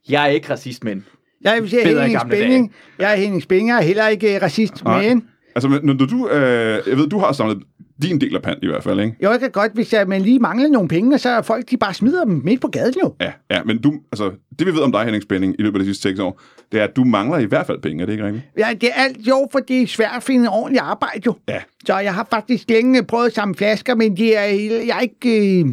[0.09, 1.07] jeg er ikke racist, men
[1.45, 2.75] Jeg vil sige Bedre i Henning gamle Spænding.
[2.99, 5.03] Jeg er Henning Spænding, jeg er heller ikke racist, Nej.
[5.09, 7.63] men Altså, men når du, øh, jeg ved, du har samlet
[8.03, 9.17] din del af pant i hvert fald, ikke?
[9.23, 11.77] jo, jeg kan godt, hvis jeg, man lige mangler nogle penge, så er folk, de
[11.77, 13.15] bare smider dem midt på gaden, jo.
[13.21, 15.81] Ja, ja, men du, altså, det vi ved om dig, Henning Spænding, i løbet af
[15.81, 16.41] de sidste seks år,
[16.73, 18.45] det er, at du mangler i hvert fald penge, er det ikke rigtigt?
[18.59, 21.35] Ja, det er alt jo, for det er svært at finde ordentligt arbejde, jo.
[21.49, 21.61] Ja.
[21.87, 24.45] Så jeg har faktisk længe prøvet at samle flasker, men de er,
[24.87, 25.67] jeg er ikke, øh,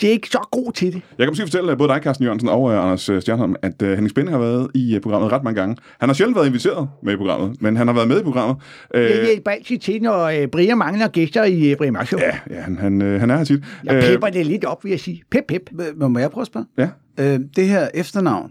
[0.00, 1.02] de er ikke så god til det.
[1.18, 3.88] Jeg kan måske fortælle både dig, Carsten Jørgensen og uh, Anders øh, Stjernholm, at uh,
[3.88, 5.76] Henning Spænding har været i uh, programmet ret mange gange.
[6.00, 8.56] Han har sjældent været inviteret med i programmet, men han har været med i programmet.
[8.94, 12.18] Uh, Jeg hjælper altid til, når øh, Brian mangler gæster i øh, Brian Mørk ja,
[12.50, 13.64] ja han, han, uh, han er her tit.
[13.84, 15.22] Jeg pepper det lidt op, vil jeg sige.
[15.30, 15.70] Pep, pep.
[15.96, 16.66] Men Må jeg prøve at spørge?
[16.78, 16.88] Ja.
[17.20, 18.50] Øh, det her efternavn,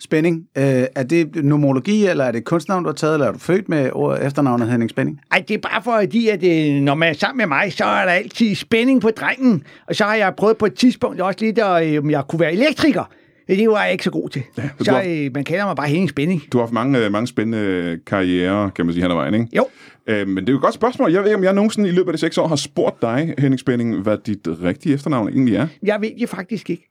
[0.00, 3.38] Spænding, øh, er det nomologi, eller er det kunstnavn, du har taget, eller er du
[3.38, 5.20] født med ordet efternavnet Henning Spænding?
[5.32, 8.04] Ej, det er bare fordi, at øh, når man er sammen med mig, så er
[8.04, 9.62] der altid spænding på drengen.
[9.86, 12.40] Og så har jeg prøvet på et tidspunkt også lidt, at, øh, om jeg kunne
[12.40, 13.04] være elektriker.
[13.48, 14.42] Det var jeg ikke så god til.
[14.56, 16.42] så Ja, så har- øh, man kalder mig bare Henning Spænding.
[16.52, 19.46] Du har haft mange, øh, mange spændende karrierer, kan man sige, hen ad vejen, ikke?
[19.56, 19.66] Jo,
[20.10, 21.12] Øh, men det er jo et godt spørgsmål.
[21.12, 23.34] Jeg ved ikke, om jeg nogensinde i løbet af de seks år har spurgt dig,
[23.38, 25.66] Henning Spænding, hvad dit rigtige efternavn egentlig er.
[25.82, 26.88] jeg ved det faktisk ikke.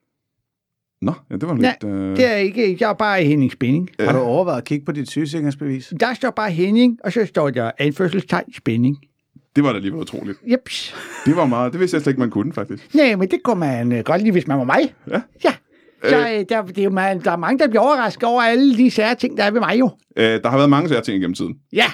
[1.02, 1.92] Nå, ja, det var Nej, lidt...
[1.94, 2.18] Øh...
[2.18, 2.78] Det er ikke.
[2.80, 3.90] Jeg er bare Henning Spænding.
[4.00, 5.94] Har du overvejet at kigge på dit sygesikringsbevis?
[6.00, 8.98] Der står bare Henning, og så står der anførselstegn spænding.
[9.56, 10.38] Det var da alligevel utroligt.
[10.52, 10.96] Jeps.
[11.26, 11.72] Det var meget...
[11.72, 12.96] Det vidste jeg slet ikke, man kunne, faktisk.
[12.96, 14.94] Nej, men det kunne man øh, godt lide, hvis man var mig.
[15.12, 15.22] Ja.
[15.44, 15.54] Ja.
[16.10, 18.78] Så øh, der, det er jo, man, der er mange, der bliver overrasket over alle
[18.78, 19.90] de sære ting, der er ved mig jo.
[20.18, 21.56] Øh, der har været mange særlige ting igennem tiden.
[21.74, 21.86] Ja.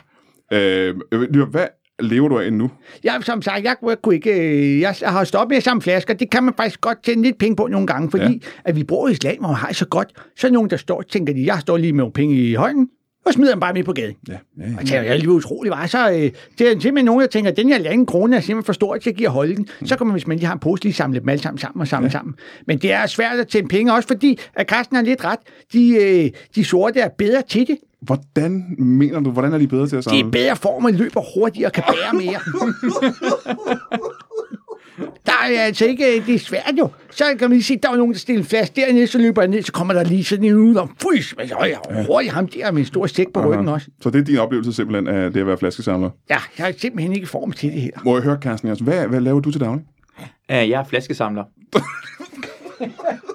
[0.53, 1.65] Øh, lige- hvad
[1.99, 2.71] lever du af nu?
[3.03, 4.31] Jeg, som sagt, jeg, jeg kunne ikke...
[4.31, 6.13] øh, Jeg har stoppet med at samle flasker.
[6.13, 8.39] Det kan man faktisk godt tjene lidt penge på nogle gange, fordi ja.
[8.65, 10.11] at vi bor i et land, hvor man har så godt.
[10.37, 12.89] Så er nogen, der står tænker, de, jeg står lige med nogle penge i hånden,
[13.25, 14.15] og smider dem bare midt på gaden.
[14.27, 15.87] Ja, ja, Og tænker, jeg er lige utrolig var.
[15.87, 18.65] Så øh, det er simpelthen nogen, der tænker, at den her lande krone er simpelthen
[18.65, 19.67] for stor til at give at holde den.
[19.85, 21.81] Så kan man, hvis man lige har en pose, lige samle dem alle sammen sammen
[21.81, 22.11] og samle ja.
[22.11, 22.35] sammen.
[22.67, 25.39] Men det er svært at tjene penge, også fordi, at Carsten har lidt ret.
[25.73, 27.77] De, øh, de sorte er bedre til det.
[28.05, 30.19] Hvordan mener du, hvordan er de bedre til at Det samle?
[30.27, 32.39] er bedre form, og løber hurtigere og kan bære mere.
[35.25, 36.89] Der er altså ikke, det er svært jo.
[37.11, 39.41] Så kan man lige se, der var nogen, der stiller en flaske dernede, så løber
[39.41, 42.05] jeg ned, så kommer der lige sådan en ud og fys, men så er jeg
[42.07, 43.87] hurtigt ham der med en stor stik på ryggen også.
[44.01, 46.09] Så det er din oplevelse simpelthen af det at være flaskesamler.
[46.29, 47.91] Ja, jeg er simpelthen ikke i form til det her.
[48.05, 49.83] Må jeg høre, Carsten, Jørgensen, hvad, hvad laver du til daglig?
[50.19, 51.43] uh, jeg er flaskesamler.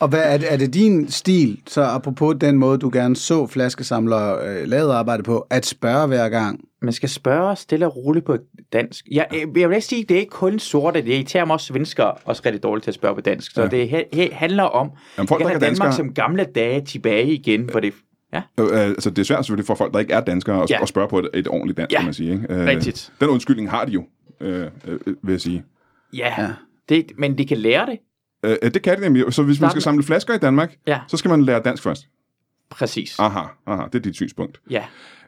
[0.00, 3.46] Og hvad, er, det, er det din stil, så apropos den måde, du gerne så
[3.46, 6.60] flaskesamler øh, lavet arbejde på, at spørge hver gang?
[6.82, 8.36] Man skal spørge stille og roligt på
[8.72, 9.06] dansk.
[9.10, 11.02] Jeg, jeg vil ikke sige, at det er ikke kun sorte.
[11.02, 13.52] Det irriterer mig også svensker også rigtig dårligt til at spørge på dansk.
[13.54, 13.68] Så Ja.
[13.68, 17.26] det he, he, handler om Jamen, folk, have er Danmark danskere- som gamle dage tilbage
[17.32, 17.94] igen, hvor det...
[18.32, 20.70] Ja, Øh, øh, altså, det er svært selvfølgelig for folk, der ikke er danskere, at,
[20.70, 20.82] ja.
[20.82, 22.32] At spørge på et, et ordentligt dansk, Ja, kan man sige.
[22.32, 22.46] Ikke?
[22.50, 23.12] Øh, rigtigt.
[23.20, 24.04] Den undskyldning har de jo,
[24.40, 25.64] øh, øh, vil jeg sige.
[26.16, 26.34] Ja.
[26.38, 26.48] ja.
[26.88, 27.98] Det, men de kan lære det.
[28.44, 29.24] Øh, det kan de nemlig.
[29.34, 31.00] Så hvis man skal samle flasker i Danmark, Ja.
[31.08, 32.06] så skal man lære dansk først.
[32.70, 33.16] Præcis.
[33.18, 34.60] Aha, aha, det er dit synspunkt.
[34.70, 34.84] Ja.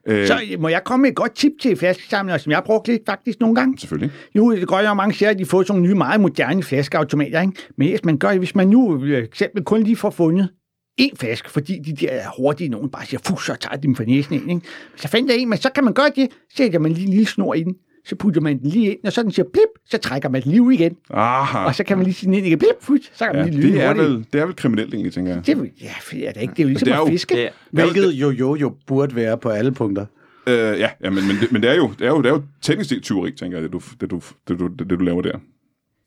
[0.06, 2.88] Øh, Så må jeg komme med et godt tip til flaskesamlere, som jeg har brugt
[2.88, 3.78] lidt faktisk nogle gange?
[3.78, 4.10] Selvfølgelig.
[4.34, 7.40] Jo, det går jo mange steder, at de får sådan nogle nye, meget moderne flaskeautomater,
[7.40, 7.52] ikke?
[7.76, 10.48] Men hvis man, gør, hvis man nu øh, eksempel kun lige får fundet
[10.96, 13.94] en flaske, fordi de der er hurtige nogen bare siger, fuh, så tager de dem
[13.94, 14.66] for næsen ind, ikke?
[14.96, 17.26] Så fandt jeg en, men så kan man gøre det, sætter man lige en lille
[17.26, 17.74] snor i den,
[18.08, 20.50] så putter man den lige ind, og så den siger blip, så trækker man den
[20.50, 21.58] lige ud igen, Aha.
[21.58, 23.50] og så kan man lige sige den ind igen, blip, fut, så kan man ja,
[23.50, 24.08] lige lyde det, er hurtigt.
[24.10, 25.46] vel, det er vel kriminelt egentlig, tænker jeg.
[25.46, 26.50] Det er, ja, for det er da ikke.
[26.52, 27.34] Det er jo ligesom det er at jo- fiske.
[27.34, 30.06] Det, er- Hvilket jo jo jo burde være på alle punkter.
[30.48, 32.30] Øh, ja, ja men, men, det, men det, er jo, det, er jo, det er
[32.34, 35.04] jo teknisk set tyveri, tænker jeg, det du, det, du, det, du, det, det, du
[35.04, 35.38] laver der.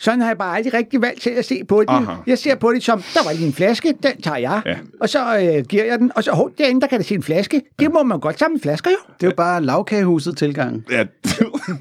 [0.02, 1.90] Sådan har jeg bare aldrig rigtig valgt til at se på det.
[1.90, 2.14] Aha.
[2.28, 4.76] Jeg ser på det som, der var lige en flaske, den tager jeg, Ja.
[5.02, 7.24] og så øh, giver jeg den, og så, hov, derinde, der kan der se en
[7.24, 7.62] flaske.
[7.80, 8.98] Det må man godt samle flasker jo.
[9.20, 10.84] Det er jo bare lavkagehuset tilgang.
[10.92, 11.04] Ja,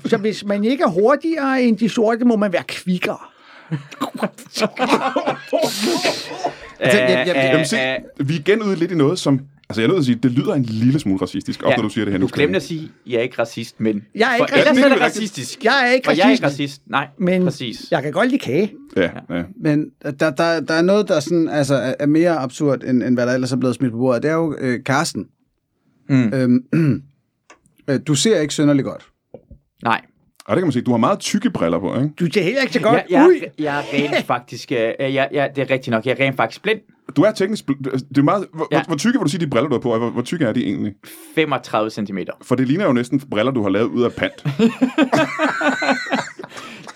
[0.06, 3.18] Så hvis man ikke er hurtigere end de sorte, må man være kvikkere.
[6.80, 7.76] Altså, jeg- jeg- Jamen, se,
[8.16, 9.40] vi er igen ude lidt i noget, som...
[9.70, 11.82] Altså, jeg er nødt til at sige, det lyder en lille smule racistisk, også når
[11.82, 12.20] du siger det her.
[12.20, 14.04] Du glemte at sige, jeg er ikke racist, men...
[14.14, 14.84] Jeg er ikke For racist.
[14.84, 15.64] er det er racistisk.
[15.64, 16.82] Jeg er ikke Og jeg er ikke racist, racist.
[16.86, 17.86] Nej, men præcis.
[17.90, 18.72] jeg kan godt lide kage.
[18.96, 19.42] Ja, ja.
[19.60, 23.14] Men der, der, der er noget, der sådan, altså, er- er mere absurd, end, end
[23.14, 24.22] hvad der ellers er blevet smidt på bordet.
[24.22, 25.26] Det er jo øh, Karsten.
[26.08, 26.32] Mm.
[26.34, 26.64] Øhm,
[27.88, 29.06] øh, du ser ikke synderligt godt.
[29.84, 30.00] Nej.
[30.49, 32.11] Og det kan man sige, du har meget tykke briller på, ikke?
[32.20, 33.34] Du ser heller ikke så godt Jeg, jeg, ud.
[33.59, 34.72] jeg er rent faktisk...
[34.72, 36.07] Øh, jeg, jeg, det er rigtigt nok.
[36.07, 36.80] Jeg er rent faktisk blind.
[37.16, 37.66] Du er teknisk...
[37.66, 38.76] Det er meget, hvor, Ja.
[38.76, 38.82] ja.
[38.86, 40.64] hvor, tykke vil du sige, de briller, du har på, hvor, hvor tykke er de
[40.64, 40.94] egentlig?
[41.34, 42.18] 35 cm.
[42.42, 44.44] For det ligner jo næsten briller, du har lavet ud af pant.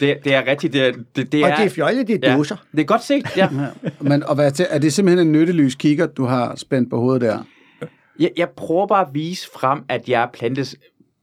[0.00, 0.72] Det, det er rigtigt.
[0.72, 2.57] Det, er- det, det Og er, det er fjollet, det er ja, dåser.
[2.72, 3.48] det er godt set, ja.
[4.00, 7.20] Men, og hvad er, er det simpelthen en nyttelys kigger, du har spændt på hovedet
[7.22, 7.38] der?
[8.18, 10.76] Jeg, jeg prøver bare at vise frem, at jeg er plantes,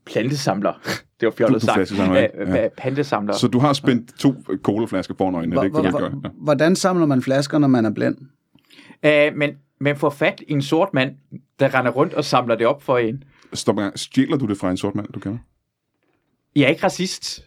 [0.05, 0.73] plantesamler.
[1.19, 1.91] Det var Du- fjollet du sagt.
[1.97, 2.67] Ja.
[2.77, 3.33] Plantesamler.
[3.33, 6.09] Så du har spændt to colaflasker foran øjnene, er det ikke det, du Hvor- gør?
[6.09, 6.29] hvor- Ja.
[6.37, 8.15] Hvordan samler man flasker, når man er blind?
[9.05, 9.49] Øh, men,
[9.79, 11.11] men få fat i en sort mand,
[11.59, 13.23] der render rundt og samler det op for en.
[13.53, 13.99] Stop en gang.
[13.99, 15.37] Stjæler du det fra en sort mand, du kender?
[16.55, 17.45] Jeg er ikke racist.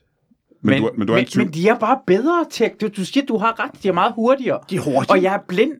[0.62, 3.04] Men, du, er- men du er men, men de er bare bedre til du, du
[3.04, 3.82] siger, du har ret.
[3.82, 4.60] De er meget hurtigere.
[4.70, 5.10] De er hurtige.
[5.12, 5.72] Og jeg er blind.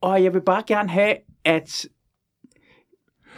[0.00, 1.14] Og jeg vil bare gerne have,
[1.44, 1.86] at...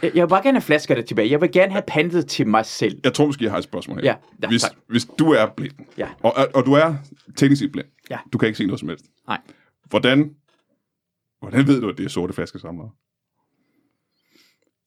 [0.01, 1.31] Jeg vil bare gerne have flaskerne tilbage.
[1.31, 2.99] Jeg vil gerne have pantet til mig selv.
[3.03, 4.03] Jeg tror måske, jeg har et spørgsmål her.
[4.03, 4.71] Ja, ja, hvis, tak.
[4.89, 6.09] hvis du er blind, Ja.
[6.23, 6.95] og, og, du er
[7.35, 8.17] teknisk set blind, Ja.
[8.33, 9.05] du kan ikke se noget som helst.
[9.27, 9.41] Nej.
[9.85, 10.35] Hvordan,
[11.39, 12.89] hvordan ved du, at det er sorte flaskesamlere?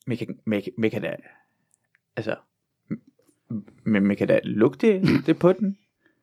[0.06, 1.16] Men kan, men, men kan da...
[2.16, 2.36] Altså...
[3.84, 5.78] Men man kan da lugte det på den.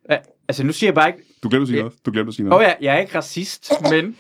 [0.09, 0.17] Ja,
[0.47, 1.19] altså, nu siger jeg bare ikke...
[1.43, 2.05] Du glemte at sige noget.
[2.05, 2.63] Du glemte at sige Åh noget.
[2.65, 4.17] ja, jeg er ikke racist, men...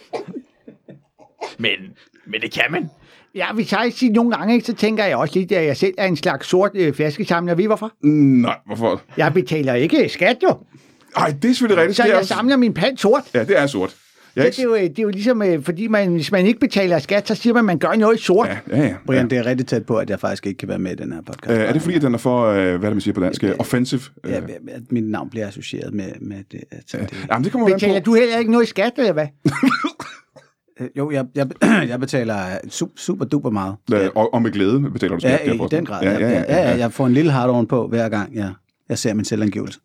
[1.59, 2.89] Men, men det kan man.
[3.37, 5.93] Ja, hvis jeg siger nogle gange, ikke, så tænker jeg også lidt, at jeg selv
[5.97, 7.55] er en slags sort øh, flaskesamler.
[7.55, 7.91] Ved I hvorfor?
[8.03, 9.01] Nej, hvorfor?
[9.17, 10.57] Jeg betaler ikke skat jo,
[11.17, 11.97] Ej, det er selvfølgelig rigtigt.
[11.97, 13.21] så det er jeg også- samler min pant sort.
[13.33, 13.95] Ja, det er sort.
[14.35, 16.59] Jeg det, er jo, øh, det er jo ligesom, øh, fordi man, hvis man ikke
[16.59, 18.47] betaler skat, så siger man, at man gør noget sort.
[18.47, 18.93] Ja, ja, ja.
[19.05, 19.27] Brian, ja.
[19.29, 21.21] det er rigtig tæt på, at jeg faktisk ikke kan være med i den her
[21.21, 21.59] podcast.
[21.61, 23.21] Øh, er det fordi, at den er for, øh, hvad er det, man siger på
[23.21, 23.43] dansk?
[23.43, 24.01] Øh, Offensive?
[24.23, 26.59] Øh, Ja, at mit navn bliver associeret med, med det.
[26.71, 27.27] Altså, det.
[27.31, 28.03] Jamen, det kommer Betaler på.
[28.03, 29.27] du heller ikke noget i skat, eller hvad?
[30.79, 31.47] Øh, Jo, jeg, jeg,
[31.89, 32.35] jeg betaler
[32.69, 33.75] super, super duper meget.
[33.93, 35.41] Øh, og, og med glæde betaler du skat.
[35.45, 36.03] Ja, i den grad.
[36.03, 36.77] Ja, ja, ja, ja, ja.
[36.77, 38.51] Jeg får en lille hard på hver gang, jeg,
[38.89, 39.79] jeg ser min selvangivelse.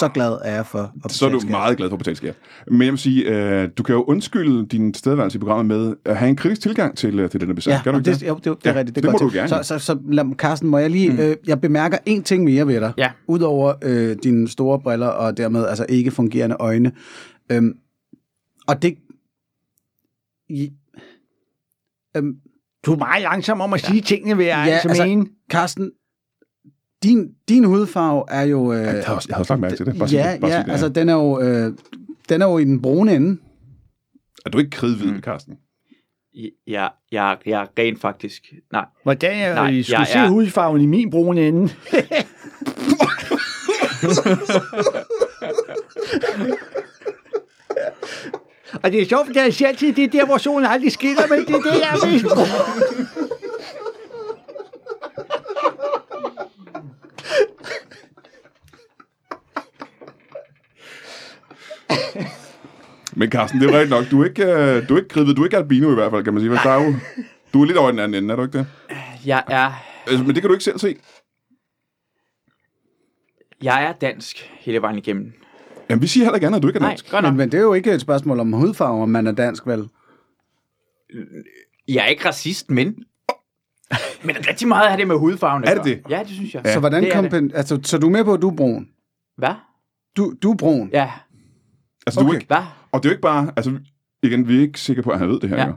[0.00, 1.50] Så glad er jeg for at Så er du skat.
[1.50, 2.34] meget glad for at betale skat.
[2.70, 6.16] Men jeg vil sige, øh, du kan jo undskylde din tilstedeværelse i programmet med at
[6.16, 7.78] have en kritisk tilgang til, øh, til denne besætning.
[7.78, 8.28] Ja, Kan du ikke det, det?
[8.28, 8.94] jo, det, det er Ja, rigtigt.
[8.96, 9.26] Det, det må til.
[9.26, 9.48] du gerne.
[9.48, 11.10] Så, så, så lad, Carsten, må jeg lige...
[11.12, 11.18] Mm.
[11.18, 12.92] Øh, jeg bemærker en ting mere ved dig.
[12.98, 13.10] Ja.
[13.28, 16.92] Udover øh, dine store briller og dermed altså ikke fungerende øjne.
[17.52, 17.72] Øhm,
[18.66, 18.94] og det...
[20.52, 20.72] I,
[22.16, 22.36] øhm,
[22.86, 25.26] Du er meget langsom om at sige tingene, vil jeg ja, altså, altså, mene.
[25.50, 25.92] Carsten,
[27.02, 28.72] din, din hudfarve er jo...
[28.72, 29.98] Øh, Jeg har også, jeg har også lagt mærke til det.
[29.98, 30.40] Bare ja, det.
[30.40, 30.72] Bare ja, sig det.
[30.72, 31.40] altså den er jo...
[31.40, 31.72] Øh,
[32.28, 33.38] den er jo i den brune ende.
[34.46, 35.20] Er du ikke kridhvid, Mm.
[35.20, 35.58] Carsten?
[36.34, 36.90] Jeg, jeg,
[37.46, 38.52] jeg er rent faktisk...
[38.72, 38.84] Nej.
[39.02, 41.62] Hvordan jeg, Nej, Nej, skulle jeg se er- hudfarven i min brune ende.
[48.82, 51.26] Og det er sjovt, at jeg siger altid, det er der, hvor solen aldrig skinner,
[51.26, 52.24] men det er det, jeg vil.
[63.16, 64.10] Men Carsten, det er rigtigt nok.
[64.10, 65.34] Du er ikke, øh, du er ikke kridhvid.
[65.34, 66.52] Du er ikke albino i hvert fald, kan man sige.
[66.52, 66.94] Der er jo,
[67.54, 68.66] du er lidt over den anden ende, er du ikke det?
[69.24, 69.72] Jeg er,
[70.06, 70.96] Altså, men det kan du ikke selv se.
[73.62, 75.32] jeg er dansk hele vejen igennem.
[75.90, 77.12] Jamen, vi siger heller ikke andet, at du ikke er Nej, dansk.
[77.12, 77.22] nok.
[77.24, 79.88] Men, men det er jo ikke et spørgsmål om hudfarve, om man er dansk, vel?
[81.88, 83.04] Jeg er ikke racist, men...
[84.24, 85.64] Men rigtig meget har det med hudfarven.
[85.64, 85.94] at Er det gøre.
[85.94, 86.02] det?
[86.10, 86.62] Ja, det synes jeg.
[86.66, 88.88] Så hvordan det er kom altså, så du er med på, at du er brun?
[89.36, 89.54] Hvad?
[90.16, 90.90] Du, du er brun.
[90.92, 91.10] Ja.
[92.06, 92.36] Altså, du er Okay.
[92.40, 92.62] ikke, Hvad?
[92.92, 93.52] og det er jo ikke bare...
[93.56, 93.78] Altså,
[94.22, 95.56] igen, vi er ikke sikre på, at han ved det her.
[95.56, 95.66] Ja.
[95.66, 95.72] Ja.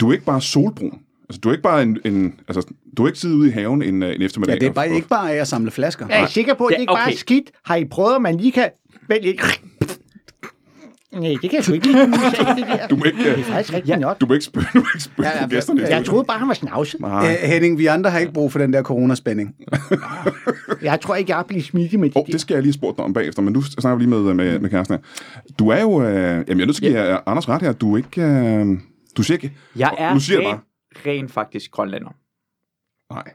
[0.00, 1.00] Du er ikke bare solbrun.
[1.32, 3.82] Altså, du er ikke bare en, en altså, du er ikke siddet ude i haven
[3.82, 4.54] en, øh, en eftermiddag.
[4.54, 6.06] Ja, det er bare og- ikke bare af at samle flasker.
[6.10, 7.12] Jeg er sikker på, at Ja, det ikke bare okay.
[7.12, 7.50] er skidt.
[7.64, 8.68] Har I prøvet, at man lige kan...
[9.08, 9.38] Vælge.
[11.12, 11.98] Nej, det kan jeg sgu ikke lide,
[12.90, 14.20] du må ikke, Det er øh, nok.
[14.20, 15.80] du må ikke spørge, du må ikke spørge Ja, ja, ja, gæsterne.
[15.80, 16.06] ja, Jeg studiet.
[16.06, 17.00] troede bare, han var snavset.
[17.00, 17.36] Nej.
[17.42, 19.54] Øh, Henning, vi andre har ikke brug for den der coronaspænding.
[20.82, 22.16] Jeg tror ikke, jeg bliver smidt med det.
[22.16, 24.34] Oh, det skal jeg lige spørge dig om bagefter, men nu snakker vi lige med,
[24.34, 25.02] med, med kæresten her.
[25.58, 26.02] Du er jo...
[26.02, 27.72] Øh, jamen, jeg er nødt til at give Anders ret her.
[27.72, 28.22] Du er ikke...
[28.22, 28.66] Øh,
[29.16, 29.52] du siger ikke...
[29.76, 30.58] Jeg er Nu siger jeg bare.
[31.06, 32.10] Ren faktisk grønlander.
[33.10, 33.32] Nej.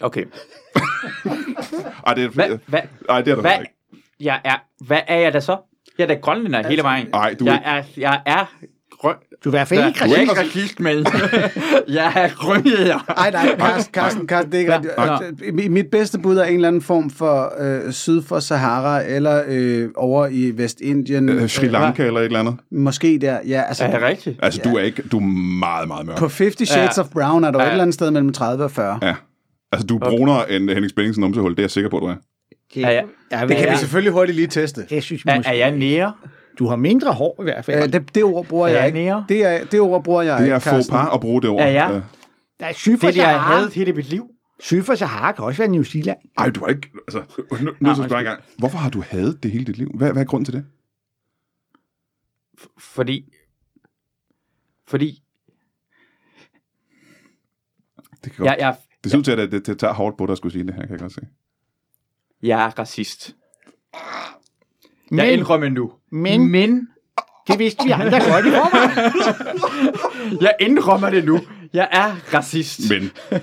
[0.00, 0.24] Okay.
[2.06, 3.74] Ej, det er, Hvad, hvad, Ej, det er der hvad, ikke.
[4.20, 5.58] jeg er, hvad er jeg da så?
[5.98, 7.14] Jeg er da grønlænder hele vejen.
[7.14, 8.54] Ej, du jeg ikke- er, jeg er
[9.04, 9.14] grøn...
[9.44, 10.20] Du er i hvert fald ikke jeg er racist.
[10.20, 11.04] ikke racist med.
[11.88, 13.12] jeg er grønlænder.
[13.16, 15.64] Nej, nej, Karsten, Karsten, Karsten det er ikke Ja, rigtigt.
[15.64, 19.42] Øh, Mit bedste bud er en eller anden form for øh, syd for Sahara, eller
[19.48, 21.28] øh, over i Vestindien.
[21.28, 22.56] Øh, Sri Lanka eller et eller andet.
[22.70, 23.62] Måske der, ja.
[23.68, 24.38] Altså, Er det rigtigt?
[24.42, 25.02] Altså, du er ikke...
[25.02, 25.22] Du er
[25.58, 26.16] meget, meget mørk.
[26.18, 27.02] på 50 Shades Ja.
[27.02, 27.64] of Brown er jo Ja.
[27.66, 28.98] et eller andet sted mellem 30 og 40.
[29.02, 29.14] Ja.
[29.72, 31.50] Altså, du er brunere end Henning Spændingsen numsehul.
[31.50, 32.14] Det er jeg sikker på, du er.
[32.74, 33.72] Det, Er jeg- ja, Det kan Ja.
[33.72, 34.80] vi selvfølgelig hurtigt lige teste.
[34.90, 35.48] Det synes vi Er, måske.
[35.50, 36.12] er jeg nære?
[36.58, 37.82] Du har mindre hår i hvert fald.
[37.82, 38.98] Øh, det, det ord bruger Er jeg ikke.
[38.98, 39.24] nære?
[39.28, 40.92] Det, er, det ord bruger jeg Det ikke, er faux Karsten.
[40.92, 41.60] par at bruge det ord.
[41.60, 42.00] Ja, ja.
[42.60, 44.30] Der er syd for Det er det, jeg havde hele mit liv.
[44.60, 46.18] Syd for Sahara kan også være New Zealand.
[46.38, 46.90] Ej, du har ikke...
[47.08, 48.42] Altså, nu, nu Nå, skal jeg gang.
[48.58, 49.90] Hvorfor har du hadet det hele dit liv?
[49.94, 50.64] Hvad, hvad er grunden til det?
[52.78, 53.32] Fordi...
[54.88, 55.22] Fordi...
[58.24, 58.46] Det, kan godt.
[58.50, 60.52] Jeg, jeg, det ser ud til, at det, det tager hårdt på dig at skulle
[60.52, 61.20] sige det her, kan jeg godt se.
[62.42, 63.36] jeg er racist.
[65.14, 65.90] Men, Jeg indrømmer nu.
[66.12, 66.88] Men- Men...
[67.48, 69.12] det vidste vi andre godt i forvejen.
[70.44, 71.40] Jeg indrømmer det nu.
[71.74, 72.80] Jeg er racist.
[72.90, 73.10] Men,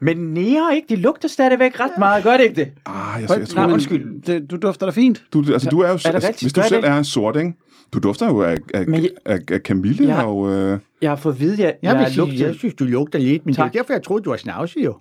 [0.00, 0.86] Men nære ikke?
[0.88, 2.22] De lugter stadigvæk ret meget.
[2.24, 2.68] Gør det ikke det?
[2.86, 4.22] ah, jeg, jeg, jeg tror, Nej, undskyld.
[4.22, 5.22] Det, du dufter da fint.
[5.32, 5.96] du, altså, du er jo...
[5.96, 6.42] det altså, rigtigt?
[6.42, 6.88] hvis du Gør selv det?
[6.90, 7.52] er en sort, ikke?
[7.92, 10.50] Du dufter jo af, af, Men jeg- af, af Camille Jeg- og...
[10.52, 12.40] Øh, Jeg har fået at vide, at jeg, Jeg jeg er lugtet.
[12.40, 13.72] jeg synes, du lugter lidt, men Tak.
[13.72, 14.96] det er derfor, jeg troede, du var snavset jo.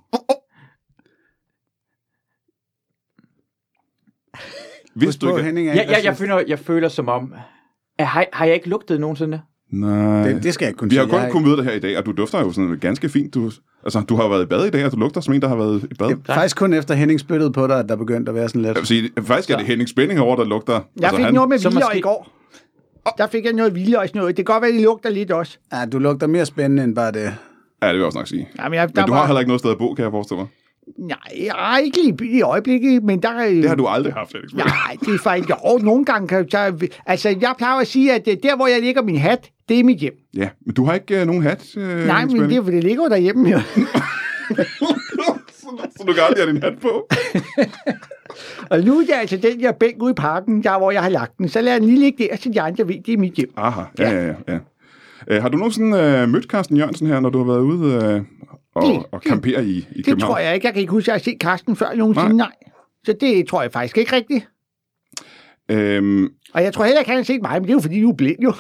[4.95, 5.43] Hvis du ikke...
[5.43, 7.33] Henning er Jeg, ikke jeg, føler, jeg føler som om...
[7.99, 9.41] at Har, har jeg ikke lugtet nogensinde?
[9.73, 10.27] Nej.
[10.27, 11.79] Det, det skal jeg ikke kunne Vi har kun Jeg- kunnet vide det her i
[11.79, 13.33] dag, og du dufter jo sådan ganske fint.
[13.33, 13.51] Du,
[13.83, 15.55] altså, du har været i bad i dag, og du lugter som en, der har
[15.55, 16.07] været i bad.
[16.07, 18.61] Det er faktisk kun efter Henning spyttede på dig, at der begyndte at være sådan
[18.61, 18.75] lidt.
[18.75, 20.73] Jeg vil sige, faktisk er det Henning Spænding over, der lugter...
[20.73, 22.27] Jeg altså, fik han, noget med måske- i går.
[23.17, 24.37] Der fik jeg noget vildøj noget.
[24.37, 25.57] Det kan godt være, det lugter lidt også.
[25.73, 27.19] Ja, du lugter mere spændende end bare det.
[27.21, 28.49] Ja, det vil jeg også nok sige.
[28.59, 29.19] Jamen, jeg, Men du var...
[29.19, 30.47] har heller ikke noget sted at bo, kan jeg forestille mig.
[30.97, 33.49] Nej, ej, ikke lige i øjeblikket, men der er...
[33.49, 34.55] Det har du aldrig haft, Spænding.
[34.55, 35.49] Nej, det er faktisk...
[35.49, 36.73] Jo, nogle gange kan jeg...
[37.05, 39.84] Altså, jeg plejer at sige, at øh, der, hvor jeg lægger min hat, det er
[39.84, 40.13] mit hjem.
[40.36, 43.09] Ja, men du har ikke uh, nogen hat, uh, Nej, men det, det ligger jo
[43.09, 43.59] derhjemme, jo.
[45.97, 47.07] så, du kan aldrig have din hat på.
[48.71, 51.09] Og nu er det altså den der bænk ude i parken, der hvor jeg har
[51.09, 51.49] lagt den.
[51.49, 53.51] Så lader jeg den lige ligge der, så de andre ved, det er mit hjem.
[53.57, 54.34] Aha, ja, ja, ja.
[54.47, 54.57] ja.
[55.38, 58.21] Uh, har du nogensinde uh, mødt Carsten Jørgensen her, når du har været ude uh,
[58.76, 60.32] og, Det- og campere i, i Det København?
[60.32, 60.65] tror jeg ikke.
[60.67, 62.38] Jeg kan ikke huske, at jeg har set Karsten før nogensinde.
[62.38, 62.47] Nej.
[62.47, 62.72] Nej.
[63.05, 64.47] Så det tror jeg faktisk ikke rigtigt.
[65.69, 68.01] Øhm, Og jeg tror heller ikke, han har set mig, men det er jo fordi,
[68.01, 68.53] du er blind jo.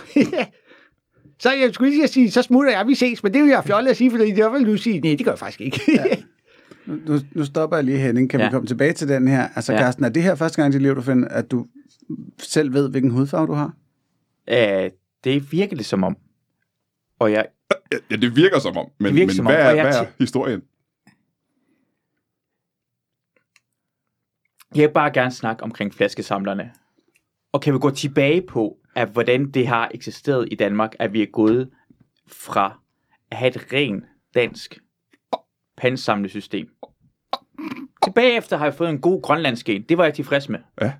[1.43, 3.23] så jeg skulle lige sige, så smutter jeg, vi ses.
[3.23, 5.31] Men det vil jeg fjollet at sige, fordi det vil du sige, nej, det gør
[5.31, 5.81] jeg faktisk ikke.
[6.85, 8.29] Nu, nu stopper jeg lige, Henning.
[8.29, 8.43] Kan ja.
[8.43, 8.49] Ja.
[8.49, 9.47] vi komme tilbage til den her?
[9.55, 9.79] Altså, ja.
[9.79, 9.83] Ja.
[9.85, 11.65] Carsten, er det her første gang i dit liv, du finder, at du
[12.39, 13.73] selv ved, hvilken hudfarve du har?
[14.51, 14.89] Uh,
[15.23, 16.17] det virker det som om.
[17.19, 17.45] Og jeg,
[18.11, 19.95] ja, det virker som om, men, Det virker men som om, hvad, og er, hvad
[19.95, 20.61] er historien?
[24.75, 26.71] jeg vil bare gerne snakke omkring flaskesamlerne.
[27.51, 31.21] Og kan vi gå tilbage på, at hvordan det har eksisteret i Danmark, at vi
[31.21, 31.69] er gået
[32.27, 32.79] fra
[33.31, 34.03] at have et rent
[34.35, 34.79] dansk
[35.77, 36.69] pansamlesystem.
[38.03, 39.81] Tilbage efter har jeg fået en god grønlandsk en.
[39.81, 40.59] Det var jeg tilfreds med.
[40.81, 40.93] Ja.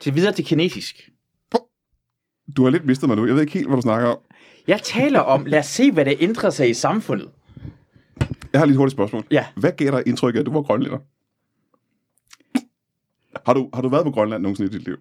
[0.00, 1.10] Til videre til kinesisk.
[2.56, 3.26] Du har lidt mistet mig nu.
[3.26, 4.18] Jeg ved ikke helt, hvad du snakker om.
[4.68, 7.28] Jeg taler om, lad os se, hvad der ændrer sig i samfundet.
[8.52, 9.24] Jeg har lige et hurtigt spørgsmål.
[9.30, 9.46] Ja.
[9.56, 10.98] Hvad gav dig indtryk af, at du var grønlænder?
[13.46, 14.96] Har du, har du været på Grønland nogensinde i dit liv?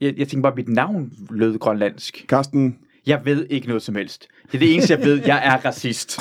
[0.00, 2.24] Jeg, jeg tænker bare, at mit navn lød grønlandsk.
[2.28, 4.26] Karsten, Jeg ved ikke noget som helst.
[4.46, 5.22] Det er det eneste, jeg ved.
[5.26, 6.20] Jeg er racist.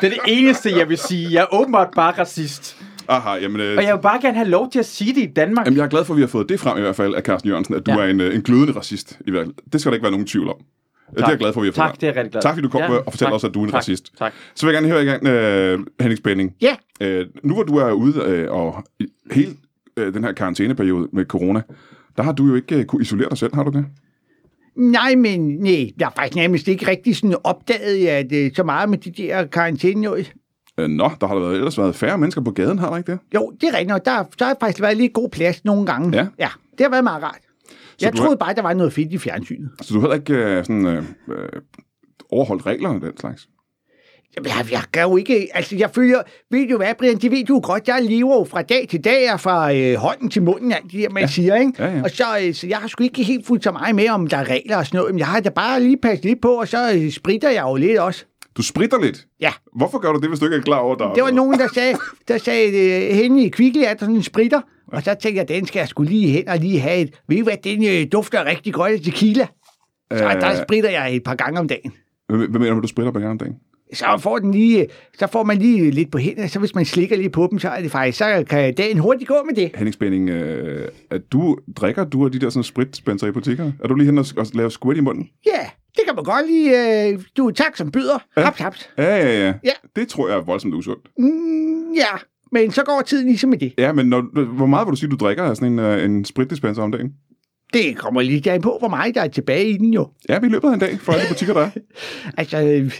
[0.00, 1.32] Det er det eneste, jeg vil sige.
[1.32, 2.76] Jeg er åbenbart bare racist.
[3.08, 5.32] aha, jamen, øh, Og jeg vil bare gerne have lov til at sige det i
[5.36, 5.66] Danmark.
[5.66, 7.22] jamen, jeg er glad for, at vi har fået det frem i hvert fald af
[7.22, 7.98] Carsten Jørgensen, at du Ja.
[7.98, 9.18] er en, øh, en glødende racist.
[9.26, 9.54] I hvert fald.
[9.72, 10.56] Det skal der ikke være nogen tvivl om.
[11.10, 11.16] Tak.
[11.16, 12.42] Det er jeg glad for, at vi har fået Tak, det er jeg rigtig glad
[12.42, 14.12] Tak, fordi du kom Ja, og fortalte tak, os, at du er en tak, racist.
[14.18, 14.32] Tak.
[14.54, 16.54] Så vil jeg gerne høre igen, øh, Henning Spænding.
[16.60, 18.84] ja, Øh, nu hvor du er ude øh, og
[19.32, 19.52] hele
[19.96, 21.62] øh, den her karantæneperiode med corona,
[22.16, 23.86] der har du jo ikke øh, kunne isolere dig selv, har du det?
[24.76, 28.88] nej, men nej, jeg har faktisk nærmest ikke rigtig sådan opdaget, at øh, så meget
[28.90, 30.32] med de der karantæne noget.
[30.78, 33.12] Øh, nå, der har der været, ellers været færre mennesker på gaden, har der ikke
[33.12, 33.18] det?
[33.34, 34.04] Jo, det er rigtigt.
[34.04, 36.16] Der, der har faktisk været lidt god plads nogle gange.
[36.18, 36.26] Ja.
[36.38, 36.48] ja
[36.78, 37.38] det har været meget rart.
[38.02, 39.70] Jeg du troede har- bare, der var noget fedt i fjernsynet.
[39.82, 41.48] Så du har heller ikke øh, sådan, øh, øh,
[42.30, 43.48] overholdt reglerne og den slags.
[44.36, 47.44] Jamen, Jeg, jeg kan jo ikke, altså jeg følger, ved du hvad, Brian, det ved
[47.44, 50.42] du jo godt, jeg lever jo fra dag til dag, og fra øh, hånden til
[50.42, 51.26] munden, alt det der, man ja.
[51.26, 51.72] siger, ikke?
[51.78, 52.02] Ja, ja.
[52.02, 54.36] Og så, øh, så jeg har sgu ikke helt fuldt så meget med, om der
[54.36, 56.68] er regler og sådan noget, men jeg har da bare lige passet lidt på, og
[56.68, 58.24] så øh, spritter jeg jo lidt også.
[58.56, 59.26] Du spritter lidt.
[59.40, 61.58] Ja, Hvorfor gør du det, hvis du ikke er klar over, der det var nogen,
[61.58, 61.96] der sagde,
[62.28, 62.68] der sagde
[63.10, 64.60] øh, henne i Kvickly, at sådan en spritter,
[64.92, 67.36] og så tænkte jeg, den skal jeg skulle lige hen og lige have et, ved
[67.36, 69.46] I hvad, den øh, dufter rigtig godt af tequila.
[70.12, 70.40] Så Øh.
[70.40, 71.92] der spritter jeg et par gange om dagen.
[72.28, 73.56] Hvad, mener du, du spritter på gang om dagen?
[73.92, 74.86] så får, den lige,
[75.18, 77.68] så får man lige lidt på hænderne, så hvis man slikker lige på dem, så
[77.68, 79.70] er det faktisk, så kan dagen hurtigt gå med det.
[79.74, 83.72] Henning Spænding, øh, at du, drikker du af de der sådan spritspenser i butikker?
[83.84, 85.28] Er du lige hen og, og lave squirt i munden?
[85.46, 87.08] Ja, det kan man godt lige.
[87.08, 88.18] Øh, du, tak som byder.
[88.36, 88.42] Ja.
[88.42, 88.90] Haps, haps.
[88.98, 89.54] Ja, ja, ja.
[89.64, 89.70] Ja.
[89.96, 91.08] Det tror jeg er voldsomt usundt.
[91.18, 92.16] Mm, ja,
[92.52, 93.74] men så går tiden ligesom med det.
[93.78, 96.24] Ja, men når, hvor meget vil du sige, du drikker af sådan en, øh, en
[96.24, 97.12] spritdispenser om dagen?
[97.72, 100.08] Det kommer lige an på, hvor meget der er tilbage i den jo.
[100.28, 101.70] Ja, vi løbet af en dag for alle butikker, der er.
[102.40, 102.92] Altså, øh,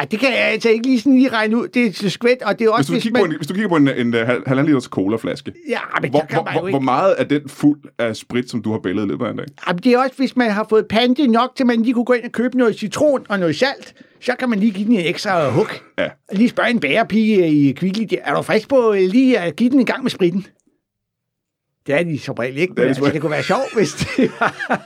[0.00, 1.68] ej, det kan jeg altså ikke lige sådan lige regne ud.
[1.68, 3.28] Det er skvæt, og det er Hvis også, du, hvis, kigger man...
[3.28, 6.10] på en, hvis du kigger på en, en, en hal- halvanden liters colaflaske, Ja, men
[6.10, 9.08] hvor, hvor, hvor, hvor meget er den fuld af sprit, som du har bællet i
[9.08, 9.46] løbet af en dag?
[9.68, 12.12] Jamen, det er også, hvis man har fået pante nok, til man lige kunne gå
[12.12, 15.06] ind og købe noget citron og noget salt, så kan man lige give den en
[15.06, 15.66] ekstra hug.
[15.98, 16.08] Ja.
[16.32, 19.86] Lige spørge en bærepige i Kvickly, er du frisk på lige at give den en
[19.86, 20.46] gang med spritten?
[21.86, 23.92] Det er de som regel ikke, Det men de altså, det kunne være sjovt, hvis
[23.92, 24.80] det var...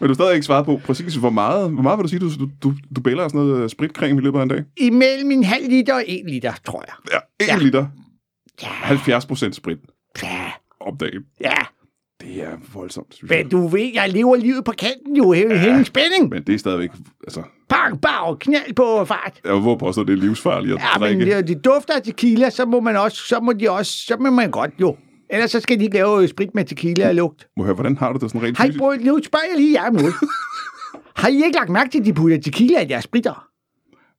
[0.00, 2.30] Men du stadig ikke svaret på præcis, hvor meget, hvor meget vil du sige, du,
[2.62, 4.64] du, du, bæller sådan noget øh, spritcreme i løbet af en dag?
[4.76, 6.94] Imellem en halv liter og en liter, tror jeg.
[7.40, 7.54] Ja, 1 Ja.
[7.56, 7.62] ja.
[7.64, 7.86] liter.
[8.62, 9.78] Ja, 70 procent sprit
[10.22, 10.44] ja,
[10.80, 11.22] om dagen.
[11.40, 11.54] ja.
[12.20, 13.38] Det er voldsomt, synes jeg.
[13.38, 15.56] Men du ved, jeg lever livet på kanten jo, ja.
[15.58, 16.28] hen spænding.
[16.28, 16.90] Men det er stadigvæk,
[17.24, 19.40] altså, Bang, bang, knald på fart.
[19.44, 21.36] jeg vil påstå, at det er livsfarligt at Ja, men drikke.
[21.36, 24.30] det, det dufter af tequila, så må man også, så må de også, så må
[24.30, 24.96] man godt jo.
[25.32, 27.48] Ellers så skal de ikke lave sprit med tequila og lugt.
[27.56, 28.78] Må jeg høre, hvordan har du det sådan rent Har I fysisk?
[28.80, 30.12] prøvet, nu spørger jeg lige jer noget.
[31.16, 33.46] Har I ikke lagt mærke til, at de putter tequila i deres spritter?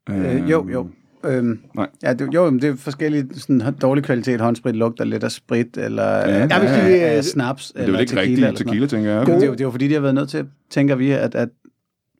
[0.09, 0.87] Øh, jo, jo.
[1.25, 1.87] Øhm, Nej.
[2.03, 4.41] Ja, det, jo, men det er forskellige sådan, dårlig kvalitet.
[4.41, 6.69] Håndsprit lugter lidt af sprit, eller ja, Ja, hvis
[7.01, 8.21] de, øh, snaps, Det er eller vel ikke tequila.
[8.21, 9.25] rigtig eller sådan tequila, tænker jeg.
[9.25, 11.35] Det, er jo- det er jo fordi, de har været nødt til, tænker vi, at,
[11.35, 11.49] at,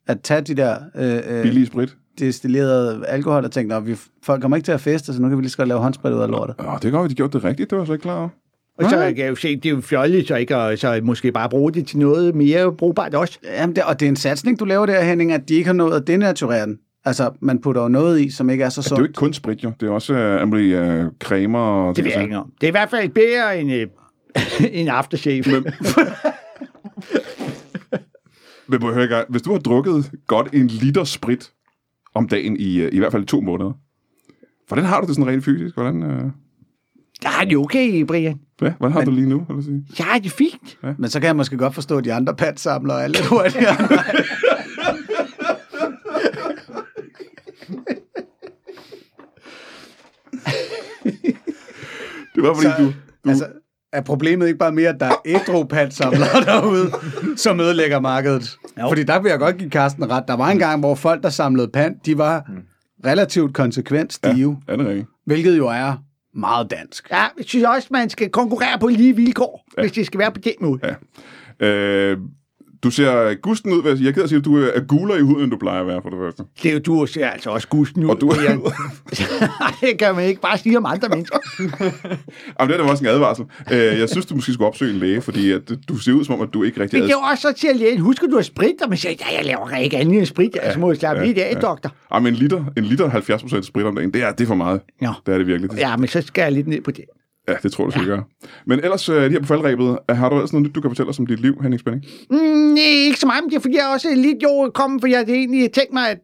[0.08, 1.96] at tage de der øh, Billig sprit.
[2.20, 5.38] destillerede alkohol og tænke, at vi, folk kommer ikke til at feste, så nu kan
[5.38, 6.56] vi lige så godt lave håndsprit ud af lortet.
[6.60, 8.30] Åh, det går, at de gjorde det rigtigt, det var jeg så ikke klar over.
[8.84, 11.32] Og så kan jeg jo se, det er jo fjollet, så ikke og så måske
[11.32, 13.40] bare bruge det til noget mere brugbart også.
[13.44, 15.74] Jamen, det, og det er en satsning, du laver der, Henning, at de ikke har
[15.74, 16.80] nået at denaturere den.
[17.06, 19.10] Altså, man putter jo noget i, som ikke er så Det er jo sundt.
[19.10, 19.72] ikke kun sprit, jo.
[19.80, 20.14] Det er også
[20.44, 21.96] uh, uh, cremer og...
[21.96, 22.52] Det ved jeg ikke om.
[22.62, 23.88] Det er i hvert fald bedre end øh,
[24.82, 25.44] en aftershave.
[28.68, 31.52] Men må jeg høre, hvis du har drukket godt en liter sprit
[32.14, 33.72] om dagen i, uh, i hvert fald to måneder,
[34.68, 35.76] hvordan har du det sådan rent fysisk?
[35.76, 36.32] Hvordan,
[37.22, 38.40] Der er det okay, Brian.
[38.62, 39.46] ja, hvordan har du det lige nu?
[39.50, 39.86] Vil jeg sige?
[40.00, 40.78] Ja, det er fint.
[41.00, 43.76] Men så kan jeg måske godt forstå, at de andre patsamlere er lidt hurtigere.
[52.36, 52.86] Det var fordi, Så- du...
[53.26, 53.48] du altså,
[53.94, 56.92] er problemet ikke bare mere, at der er ædru patsamlere derude,
[57.36, 58.58] som ødelægger markedet?
[58.82, 58.88] Jo.
[58.88, 60.24] Fordi der vil jeg godt give Carsten ret.
[60.28, 62.50] Der var en gang, hvor folk, der samlede pant, de var
[63.06, 64.74] relativt konsekvent stive, ja.
[64.74, 65.08] er det rigtigt?
[65.26, 66.04] hvilket jo er
[66.34, 67.12] meget dansk.
[67.12, 69.82] Ja, jeg synes også, man skal konkurrere på lige vilkår, ja.
[69.82, 70.80] hvis det skal være på den måde.
[71.60, 71.68] Ja.
[71.68, 72.18] Øh,
[72.84, 74.08] du ser gusten ud, vil jeg sige.
[74.08, 75.88] Jeg er af at sige, at du er guler i huden, end du plejer at
[75.88, 76.44] være, for det første.
[76.64, 78.10] Det er jo, du ser altså også gusten ud.
[78.10, 78.62] Og du Brian.
[79.82, 81.38] det kan man ikke bare sige om andre mennesker.
[82.60, 83.46] Jamen, det er da også en advarsel.
[83.72, 86.36] Øh, jeg synes, du måske skulle opsøge en læge, fordi at du ser ud som
[86.36, 88.00] om, at du ikke rigtig Men det er også så til at lægen.
[88.00, 88.82] Husker du at sprit?
[88.84, 90.56] Og man siger, ja, jeg laver ikke andet end sprit.
[90.56, 91.92] Ja, så må jeg slappe ja, lidt af, doktor.
[92.14, 94.82] Jamen, en liter, en liter 70% sprit om dagen, det er, det er for meget.
[95.02, 95.12] Ja.
[95.26, 95.72] Det er det virkelig.
[95.72, 97.06] Det, Ja, men så skal jeg lidt ned på det.
[97.48, 98.24] Ja, det tror du, gøre.
[98.66, 101.10] Men ellers, øh, lige her på faldrebet, har du ellers noget nyt, du kan fortælle
[101.10, 102.06] os om dit liv, Henning Spænding?
[102.30, 105.08] Mm, nej, ikke så meget, men det er fordi, jeg også lidt jo kommet, for
[105.08, 106.20] jeg havde egentlig tænkt mig, at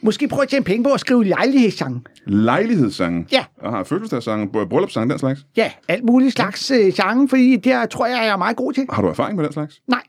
[0.00, 2.00] måske prøve at tjene penge på at skrive lejlighedssange.
[2.26, 3.26] Lejlighedssange.
[3.32, 3.44] Ja.
[3.64, 5.40] Har fødselsdagssange, bryllupssange, den slags.
[5.56, 8.72] Ja, alt muligt slags øh, sange, fordi det her tror jeg, jeg er meget god
[8.72, 8.86] til.
[8.90, 9.80] Har du erfaring med den slags?
[9.86, 10.02] Nej,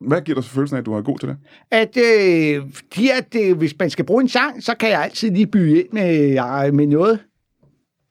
[0.00, 1.36] Hvad giver dig så følelsen af, at du er god til det?
[1.70, 5.30] at, øh, fordi at øh, hvis man skal bruge en sang, så kan jeg altid
[5.30, 7.18] lige byde ind med, øh, med noget.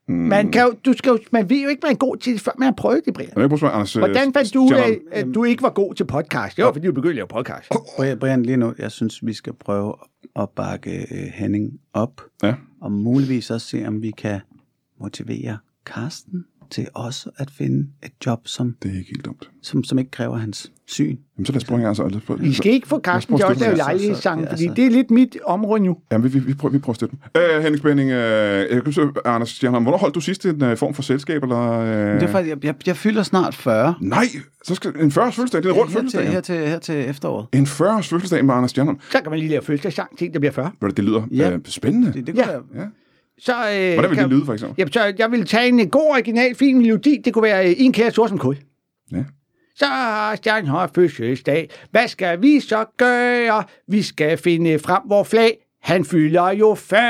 [0.07, 0.13] Mm.
[0.15, 2.41] Man, kan jo, du skal jo, man ved jo ikke, man er god til det,
[2.41, 3.29] før man har prøvet det, Brian.
[3.37, 6.05] Jeg spørge, Anders, øh, Hvordan fandt du ud af, at du ikke var god til
[6.05, 6.57] podcast?
[6.57, 7.69] Var, fordi du begyndte at lave podcast.
[7.97, 9.93] Brian, Brian, lige nu, jeg synes, vi skal prøve
[10.35, 12.53] at bakke øh, Henning op, Ja.
[12.81, 14.39] og muligvis også se, om vi kan
[15.01, 19.49] motivere Karsten til også at finde et job, som, Det er ikke helt dumt.
[19.61, 21.17] som, som ikke kræver hans syn.
[21.37, 21.85] Jamen, så lad os gang.
[21.85, 23.77] Altså, lad os prøve- I skal ikke få Carsten til lave at støtte dem.
[23.77, 25.97] lejlighedssange, Altså, fordi altså- det er lidt mit område nu.
[26.11, 27.41] Ja, vi, vi, vi, prøver, vi prøver at støtte dem.
[27.41, 28.15] Øh, Henning Spænding, øh,
[28.75, 31.43] jeg kan se, Anders Stjernholm, hvornår holdt du sidst en øh, form for selskab?
[31.43, 31.87] Eller, øh...
[31.89, 33.95] Det er faktisk, jeg, jeg, jeg fylder snart 40.
[34.01, 34.25] Nej,
[34.65, 35.63] så skal en 40 års fødselsdag.
[35.63, 36.31] Det er en rund her, til, fødselsdag.
[36.31, 37.47] her, til, her til efteråret.
[37.53, 38.99] En 40 års fødselsdag med Anders Stjernholm.
[39.11, 40.71] Så kan man lige lave fødselsdagssang til en, der bliver 40.
[40.81, 41.51] Ved du, Det lyder Ja.
[41.51, 42.13] øh, spændende.
[42.13, 42.51] Det, det kunne Ja.
[42.75, 42.81] ja.
[42.81, 42.85] Ja.
[43.43, 44.75] Så, øh, Hvordan vil kan, det lyde, for eksempel?
[44.77, 47.21] Jamen, så jeg vil tage en god, original, fin melodi.
[47.25, 48.57] Det kunne være øh, En kære sort som kul.
[49.11, 49.23] Ja.
[49.75, 51.69] Så har Stjernhøj fødselsdag.
[51.91, 53.63] Hvad skal vi så gøre?
[53.87, 55.57] Vi skal finde frem hvor flag.
[55.81, 57.01] Han fylder jo 40.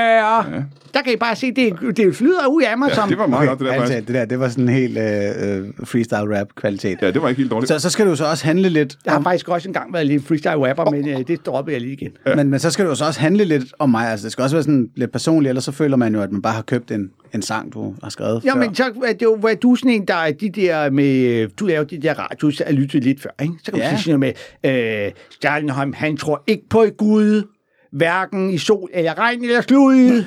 [0.55, 0.63] Ja.
[0.93, 3.09] Der kan I bare se, det, det flyder ud af mig Ja, som...
[3.09, 4.07] det var meget godt, det der altså, faktisk.
[4.07, 6.97] det der, det var sådan en helt øh, øh, freestyle rap kvalitet.
[7.01, 7.67] Ja, det var ikke helt dårligt.
[7.67, 10.07] Så, så skal du så også handle lidt Jeg har om, faktisk også engang været
[10.07, 12.11] lidt freestyle rapper, men øh, det droppede jeg lige igen.
[12.35, 14.07] men, men så skal du jo så også handle lidt om mig.
[14.11, 16.41] Altså, det skal også være sådan lidt personligt, ellers så føler man jo, at man
[16.41, 18.59] bare har købt en, en sang, du har skrevet Ja, før.
[18.59, 21.65] men så er det jo, hvad du sådan en, der er de der med, du
[21.65, 23.53] laver de der radios, jeg lyttet lidt før, ikke?
[23.63, 23.89] Så kan man Ja.
[23.97, 27.43] sige sådan noget med, øh, Stjernholm, han tror ikke på Gud,
[27.91, 30.23] hverken i sol eller regn eller slud.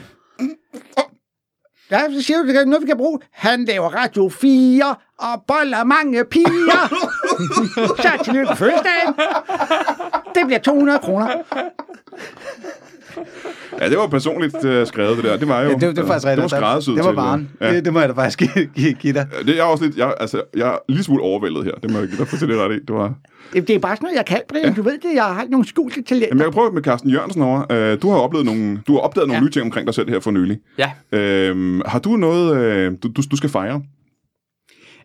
[1.91, 3.19] Ja, så siger du, det er noget, vi kan bruge.
[3.33, 7.11] Han laver Radio 4 og boller mange piger.
[7.97, 9.15] så tillykke med fødselsdagen.
[10.35, 11.29] Det bliver 200 kroner.
[13.81, 15.37] Ja, det var personligt øh, skrevet, det der.
[15.37, 15.69] Det var jo...
[15.69, 16.43] Ja, det, det var faktisk rigtigt.
[16.45, 17.49] Det var skræddersyet Det var barn.
[17.61, 17.75] Ja.
[17.75, 18.39] Det, det må jeg da faktisk
[18.75, 19.27] give, give, dig.
[19.41, 19.97] Det er jeg også lidt...
[19.97, 21.73] Jeg, altså, jeg er lige smule overvældet her.
[21.83, 22.79] Det må jeg give dig fuldstændig ret i.
[22.79, 23.15] Det var...
[23.55, 24.65] Det er bare sådan noget, jeg kan, Brian.
[24.65, 24.73] Ja.
[24.73, 26.29] Du ved det, jeg har nogle skjulte talenter.
[26.29, 27.73] Jamen, jeg kan prøve med Carsten Jørgensen over.
[27.73, 29.45] Øh, du har oplevet nogle, du har opdaget nogle Ja.
[29.45, 30.59] nye ting omkring dig selv her for nylig.
[30.79, 30.91] Ja.
[31.13, 33.83] Øh, har du noget, øh, du, du, du skal fejre?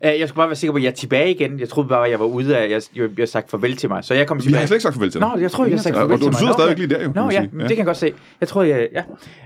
[0.06, 1.60] Uh, jeg skulle bare være sikker på, at jeg er tilbage igen.
[1.60, 4.04] Jeg troede bare, at jeg var ude af, jeg, jeg, jeg sagt farvel til mig.
[4.04, 4.60] Så jeg kom Vi tilbage.
[4.60, 5.30] har slet ikke sagt farvel til dig.
[5.36, 6.38] Nå, jeg tror, jeg har sagt farvel du- til du mig.
[6.40, 8.14] sidder Nå, stadigvæk lige der, jo, Nå ja, det kan jeg godt se.
[8.42, 8.90] Jeg tror, jeg...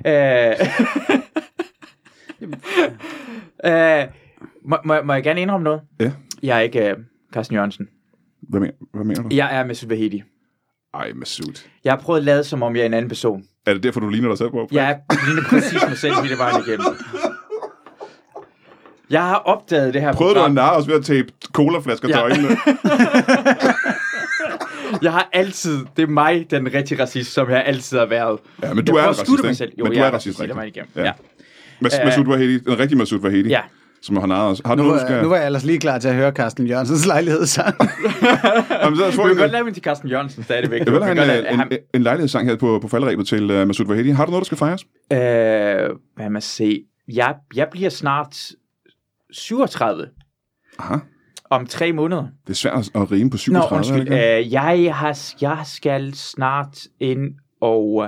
[0.06, 0.54] Ja.
[2.42, 2.50] Uh,
[3.72, 4.04] uh,
[4.70, 5.82] må, må, må jeg gerne indrømme noget?
[6.00, 6.12] Ja.
[6.44, 7.88] Jeg er ikke uh, Carsten Jørgensen.
[8.50, 9.30] Hvad, men, hvad mener du?
[9.32, 10.24] Jeg er Mesut Vahedi.
[10.94, 11.64] Ej, Masud.
[11.84, 13.44] Jeg har prøvet at lade, som om jeg er en anden person.
[13.66, 14.68] Er det derfor, du ligner dig selv på?
[14.72, 16.86] Jeg er ligner præcis mig selv hele vejen igennem.
[19.14, 20.52] Jeg har opdaget det her Prøvede du at program.
[20.56, 22.22] narre os ved at tape colaflasker til Ja.
[22.24, 22.50] øjnene?
[25.02, 25.80] Jeg har altid...
[25.98, 28.40] Det er mig, den rigtig racist, som jeg altid har været.
[28.64, 29.56] Ja, men du jeg er en racist, mig ikke?
[29.56, 29.72] selv.
[29.80, 30.56] Jo, Men du jeg er racist, rigtig.
[30.56, 30.90] vejen igennem.
[30.96, 31.04] Ja.
[31.04, 31.12] Ja.
[31.80, 32.06] Mas, Øh.
[32.06, 33.60] Masud Vahedi, den rigtige Masud Vahedi, ja.
[34.02, 34.62] som har narret os.
[34.66, 35.24] Har du Nu, noget, du var- skal...
[35.24, 37.76] nu var jeg ellers lige klar til at høre Carsten Jørgensens lejlighedssang.
[38.84, 40.80] Jamen, så Du vi kan godt lave min til Carsten Jørgensen stadigvæk.
[40.86, 43.52] Jeg vil have godt en, en, ham- en, en lejlighedssang her på, på falderæbet til
[43.62, 44.10] uh, Masud Vahedi.
[44.10, 44.82] Har du noget, der skal fejres?
[45.14, 46.84] Øh, hvad man se.
[47.14, 48.38] Jeg, jeg bliver snart
[49.34, 50.08] 37
[50.80, 50.96] Aha.
[51.50, 52.28] om tre måneder.
[52.48, 53.60] Det er svært at rime på Nå, 37.
[53.62, 54.02] er det undskyld.
[54.18, 54.40] ikke?
[54.46, 58.06] Øh, jeg, har, jeg skal snart ind og uh,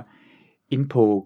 [0.69, 1.26] ind på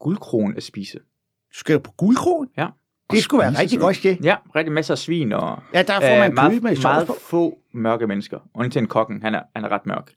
[0.00, 0.98] guldkron at spise.
[0.98, 2.48] Du skal på guldkron?
[2.58, 2.66] Ja.
[3.10, 4.18] Det skulle være rigtig godt, det.
[4.24, 7.08] Ja, rigtig masser af svin og Ja, der får øh, man meget, kød med meget
[7.20, 8.38] få mørke mennesker.
[8.54, 10.12] Undtagen kokken, han er, han er ret mørk.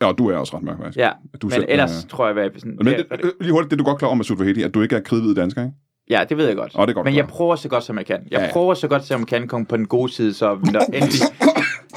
[0.00, 0.98] Ja, du er også ret mørk, faktisk.
[0.98, 1.10] Ja,
[1.42, 3.52] Du er men selv, ellers øh, tror jeg, at sådan, Men det, det, øh, lige
[3.52, 5.34] hurtigt, det er du godt klar over med Masud Vahedi, at du ikke er kridhvid
[5.34, 5.74] dansker, ikke?
[6.10, 6.72] Ja, det ved jeg godt.
[6.74, 8.18] Åh, det er godt men jeg prøver så godt, som jeg kan.
[8.30, 8.52] Jeg Ja, ja.
[8.52, 11.20] prøver så godt, som jeg kan komme på den gode side, så når endelig,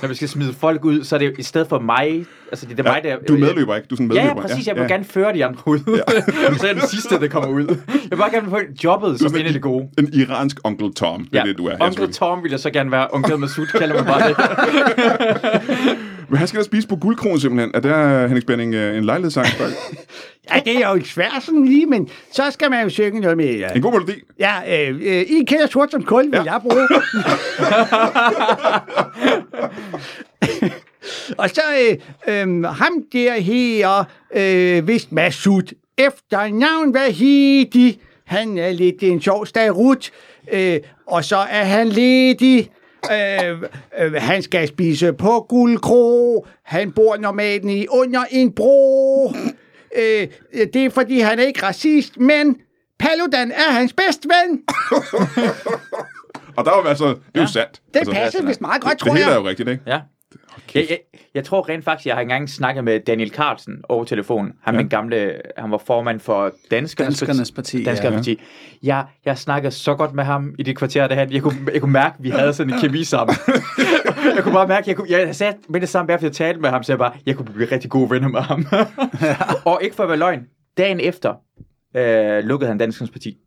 [0.01, 2.79] når vi skal smide folk ud, så er det i stedet for mig, altså det
[2.79, 3.17] er Ja, mig, der...
[3.27, 3.87] du er medløber, ikke?
[3.87, 4.41] Du er sådan Ja, medløber.
[4.41, 4.67] ja, præcis.
[4.67, 5.79] Jeg vil gerne føre de andre ud.
[6.59, 7.67] så er den sidste, der kommer ud.
[7.87, 9.87] Jeg vil bare gerne få jobbet som en af det gode.
[9.97, 11.77] En iransk onkel Tom, det er det, du er.
[11.79, 13.07] Onkel Tom vil jeg så gerne være.
[13.13, 14.37] Onkel Masud kalder mig bare det.
[16.29, 17.71] Men han skal da spise på guldkron simpelthen.
[17.73, 19.47] Er der, Henning Spænding, øh, en lejlighedssang?
[20.55, 23.37] Ja, det er jo ikke svært sådan lige, men så skal man jo synge noget
[23.37, 23.57] med...
[23.57, 24.13] Ja, en god melodi.
[24.39, 24.53] ja
[24.89, 26.53] øh, øh, I kender sort som kul, vil Ja.
[26.53, 26.87] jeg bruge.
[31.37, 31.97] Og så øh,
[32.27, 34.03] øh, ham der her,
[34.35, 37.99] øh, vist Masud, efternavn Vahidi.
[38.25, 40.11] Han er lidt en sjov starut,
[40.51, 42.69] øh, og så er han ledig.
[43.11, 43.61] Øh,
[43.99, 46.45] øh, han skal spise på guldkro.
[46.63, 49.33] Han bor normalt i under en bro.
[49.97, 50.27] Øh,
[50.73, 52.57] det er fordi, han er ikke racist, men
[52.99, 54.61] Paludan er hans bedste ven.
[56.57, 57.81] Og der var altså, det er jo sandt.
[57.93, 59.41] Det altså, passer vist meget godt, det, tror det hele er jeg.
[59.41, 59.83] jo rigtigt, ikke?
[59.87, 59.99] Ja.
[60.75, 60.99] Jeg, jeg,
[61.33, 64.53] jeg tror rent faktisk, jeg har engang snakket med Daniel Carlsen over telefonen.
[64.63, 64.79] Han, Ja.
[64.81, 68.35] den gamle, han var formand for Danskernes, Danskernes Parti, Danskernes ja.
[68.35, 68.41] Parti.
[68.83, 71.81] Jeg, jeg snakkede så godt med ham i det kvarter, der han, jeg, kunne, jeg
[71.81, 73.35] kunne mærke, at vi havde sådan en kemi sammen.
[74.35, 76.69] jeg kunne bare mærke, jeg, kunne, jeg sagde med det samme, efter jeg talte med
[76.69, 78.65] ham, så jeg bare, jeg kunne blive rigtig gode venner med ham.
[79.71, 80.45] og ikke for at være løgn,
[80.77, 81.33] dagen efter
[81.95, 83.37] øh, lukkede han Danskernes Parti.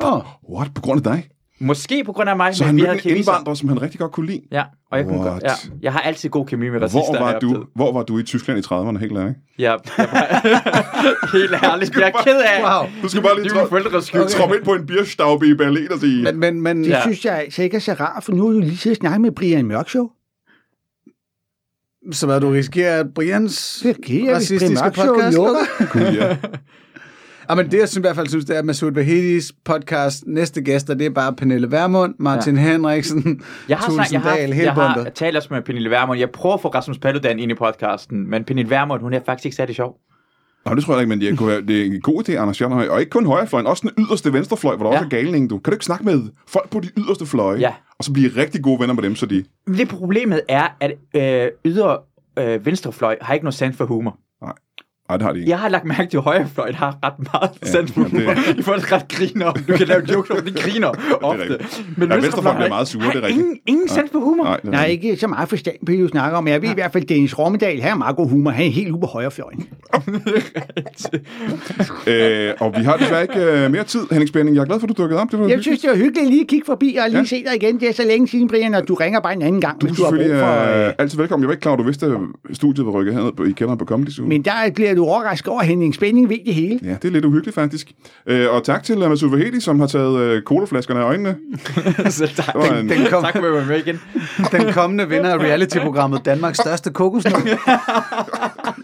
[0.00, 0.74] Oh, What?
[0.74, 1.28] På grund af dig?
[1.60, 4.00] Måske på grund af mig, Så men han vi havde en indvandrer, som han rigtig
[4.00, 4.40] godt kunne lide.
[4.52, 5.32] Ja, og jeg, kunne What?
[5.32, 5.50] godt, ja,
[5.82, 7.00] jeg har altid god kemi med racister.
[7.18, 9.38] Hvor var, du, hvor var du i Tyskland i 30'erne, helt ærligt?
[9.58, 9.78] Ja, jeg
[10.12, 11.96] var, helt ærligt.
[11.96, 12.62] Jeg er ked af.
[12.80, 12.90] Wow.
[13.02, 14.28] Du skal bare lige er tro- skyld.
[14.28, 16.22] troppe ind på en bierstaube i Berlin og sige...
[16.22, 17.00] Men, men, men Det Ja.
[17.02, 19.32] synes jeg ikke er så rart, for nu har du lige siddet og snakket med
[19.32, 20.08] Brian Mørk Show.
[22.12, 25.60] så hvad, du risikerer, at Brians er racistiske podcast lukker.
[26.12, 26.36] Ja.
[27.52, 30.24] Ja, men det, jeg synes, i hvert fald synes, det er, at Masoud Vahedis podcast,
[30.26, 32.60] næste gæster, det er bare Pernille Vermund, Martin ja.
[32.72, 35.12] Henriksen, Jeg har, Thulesen jeg, har, Dahl, hele jeg har bundet.
[35.14, 36.18] talt også med Pernille Vermund.
[36.20, 39.44] Jeg prøver at få Rasmus Paludan ind i podcasten, men Pernille Vermund, hun er faktisk
[39.46, 39.96] ikke særlig sjov.
[40.66, 42.60] Nå, det tror jeg ikke, men det, kunne være, det er en god idé, Anders
[42.60, 42.86] Jørgenhøj.
[42.88, 44.98] Og ikke kun højrefløjen, også den yderste venstrefløj, hvor der Ja.
[44.98, 45.58] også er galning, du.
[45.58, 47.72] Kan du ikke snakke med folk på de yderste fløje, Ja.
[47.98, 49.44] og så blive rigtig gode venner med dem, så de...
[49.66, 51.98] Det problemet er, at øh, ydre
[52.38, 54.18] øh, venstrefløj har ikke noget sans for humor.
[55.08, 55.50] Nej, det har de ikke.
[55.50, 58.58] Jeg har lagt mærke til, at højrefløjen har ret meget Ja, for ja, det-.
[58.60, 59.52] I får ret griner.
[59.52, 60.88] Du kan lave jokes om, de griner
[61.22, 61.42] ofte.
[61.42, 61.98] rigtigt.
[61.98, 63.38] Men Ja, venstrefløjen bliver meget sure, det er rigtigt.
[63.40, 64.44] Ingen, ingen sans for humor.
[64.44, 65.10] Nej, det er Jeg har rigtigt.
[65.10, 67.04] ikke så meget forstand på det, du snakker om, men jeg ved i hvert fald,
[67.04, 68.50] Dennis Rommedal, han har meget god humor.
[68.50, 69.66] Han er helt ude på højrefløjen.
[72.06, 74.56] Øh, og vi har desværre ikke øh, mere tid, Henning Spænding.
[74.56, 75.30] Jeg er glad for, at du dukkede op.
[75.32, 77.18] Det var Jeg synes, det var hyggeligt lige at kigge forbi og lige Ja.
[77.18, 77.24] ja.
[77.24, 77.80] se dig igen.
[77.80, 79.98] Det er så længe siden, Brian, og du ringer bare en anden gang, du hvis
[79.98, 80.80] er du har brug for...
[80.80, 81.42] øh, Øh, altid velkommen.
[81.42, 82.12] Jeg var ikke klar, at du vidste, at
[82.56, 84.26] studiet var rykket herned på, i kælderen på Comedy Zoo.
[84.26, 86.80] men der bliver du overrasket over, Henning Spænding ved det hele.
[86.82, 87.92] Ja, det er lidt uhyggeligt faktisk.
[88.26, 91.36] Øh, og tak til Masoud Vahedi, som har taget øh, colaflaskerne af øjnene.
[92.10, 94.00] Så tak, var en- Den, kom, tak for at være med igen.
[94.52, 97.32] den kommende vinder af reality-programmet Danmarks største kokosnød.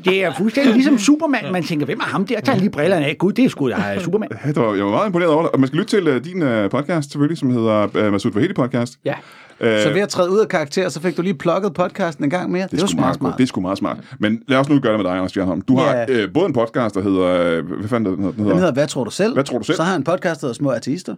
[0.05, 1.53] Det er fuldstændig ligesom Superman.
[1.53, 2.41] Man tænker, hvem er ham der?
[2.41, 3.17] Tager lige brillerne af.
[3.19, 4.29] Gud, det er sgu da Superman.
[4.45, 5.51] Ja, det var, jeg var meget imponeret over det.
[5.53, 8.53] Og man skal lytte til uh, din uh, podcast, selvfølgelig, som hedder uh, Masoud Vahedi
[8.55, 8.93] Podcast.
[9.05, 9.15] Ja.
[9.61, 12.31] Øh, Så ved at træde ud af karakter, så fik du lige plukket podcasten en
[12.31, 12.63] gang mere.
[12.63, 13.35] Det, det var sgu meget smart.
[13.37, 13.97] Det er sgu meget smart.
[14.21, 15.61] Men lad os nu gøre det med dig, Anders Stjernholm.
[15.61, 16.07] Du har Ja.
[16.09, 17.25] øh, både en podcast, der hedder...
[17.59, 18.49] Øh, hvad fanden er det, den hedder?
[18.53, 19.35] Den hedder Hvad tror du selv?
[19.35, 19.77] Hvad tror du selv?
[19.77, 21.15] Så har jeg en podcast, der hedder Små Artister.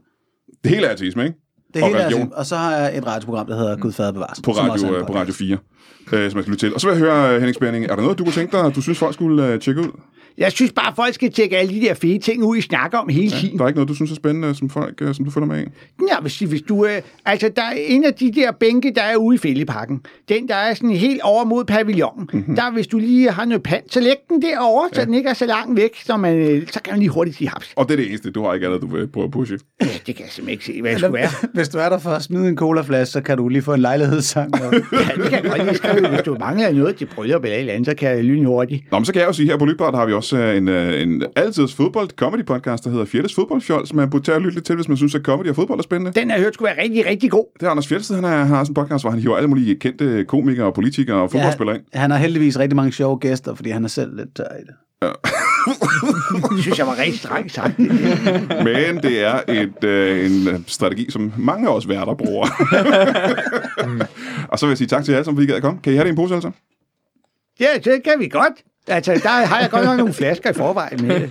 [0.65, 1.39] Det hele er artisme, ikke?
[1.75, 2.23] Det Og hele er religion.
[2.23, 4.41] altså- og så har jeg et radioprogram, der hedder Gud Fader Bevares.
[4.45, 5.59] På er radio, øh, på radio 4, øh,
[6.11, 6.75] som jeg skal lytte til.
[6.75, 8.81] Og så vil jeg høre, Henning Spænding, er der noget, du kunne tænke dig, du
[8.83, 9.91] synes, folk skulle øh, tjekke ud?
[10.39, 12.99] Jeg synes bare, at folk skal tjekke alle de der fede ting ud, I snakker
[12.99, 13.59] om hele tiden.
[13.59, 15.63] Der er ikke noget, du synes er spændende, som, folk, øh, som du følger med
[15.63, 15.65] i?
[16.11, 16.87] Ja, hvis, hvis du...
[16.87, 20.01] Øh, altså, der er en af de der bænke, der er ude i fældeparken.
[20.29, 22.29] Den, der er sådan helt over mod pavillonen.
[22.33, 22.39] Mhm.
[22.41, 22.57] Mm-hmm.
[22.57, 25.01] Der, hvis du lige har noget pant, så læg den derovre, ja.
[25.01, 27.37] så den ikke er så langt væk, så, man, øh, så kan man lige hurtigt
[27.37, 27.73] sige haps.
[27.77, 29.59] Og det er det eneste, du har ikke andet, du vil prøve at pushe.
[29.81, 31.31] Ja, det kan jeg simpelthen ikke se, hvad det skulle være.
[31.55, 33.81] Hvis du er der for at smide en colaflaske, så kan du lige få en
[33.81, 34.55] lejlighedssang.
[34.55, 34.61] Og...
[34.93, 36.09] Ja, det kan jeg godt lige skrive.
[36.09, 38.91] Hvis du mangler noget til bryllup eller et eller andet, så kan jeg lyne hurtigt.
[38.91, 40.69] Nå, men så kan jeg jo sige, her på Lytbart har vi også øh, en,
[40.69, 44.43] øh, en altids fodbold comedy podcast, der hedder Fjettes Fodboldfjold, som man burde tage og
[44.43, 46.21] lytte lidt til, hvis man synes, at comedy og fodbold er spændende.
[46.21, 47.45] Den har hørt skulle være rigtig, rigtig god.
[47.61, 49.77] Det er Anders Fjeldsted, han er, har sådan en podcast, hvor han hiver alle mulige
[49.77, 51.85] kendte komikere og politikere og fodboldspillere ind.
[51.95, 54.65] Ja, han har heldigvis rigtig mange sjove gæster, fordi han er selv lidt tør i
[54.67, 54.75] det.
[56.57, 57.79] Det synes jeg var rigtig strengt sagt.
[58.69, 62.47] Men det er et, øh, en strategi, som mange af os værter bruger.
[64.51, 65.81] og så vil jeg sige tak til jer, som vi gad at komme.
[65.83, 66.51] Kan I have det i en pose, altså?
[67.61, 68.53] Ja, det kan vi godt.
[68.89, 71.29] Altså, der har jeg godt nok nogle flasker i forvejen med.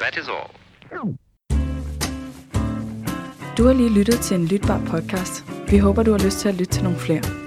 [0.00, 0.50] That is all.
[3.58, 5.44] Du har lige lyttet til en lytbar podcast.
[5.68, 7.43] Vi håber, du har lyst til at lytte til nogle flere.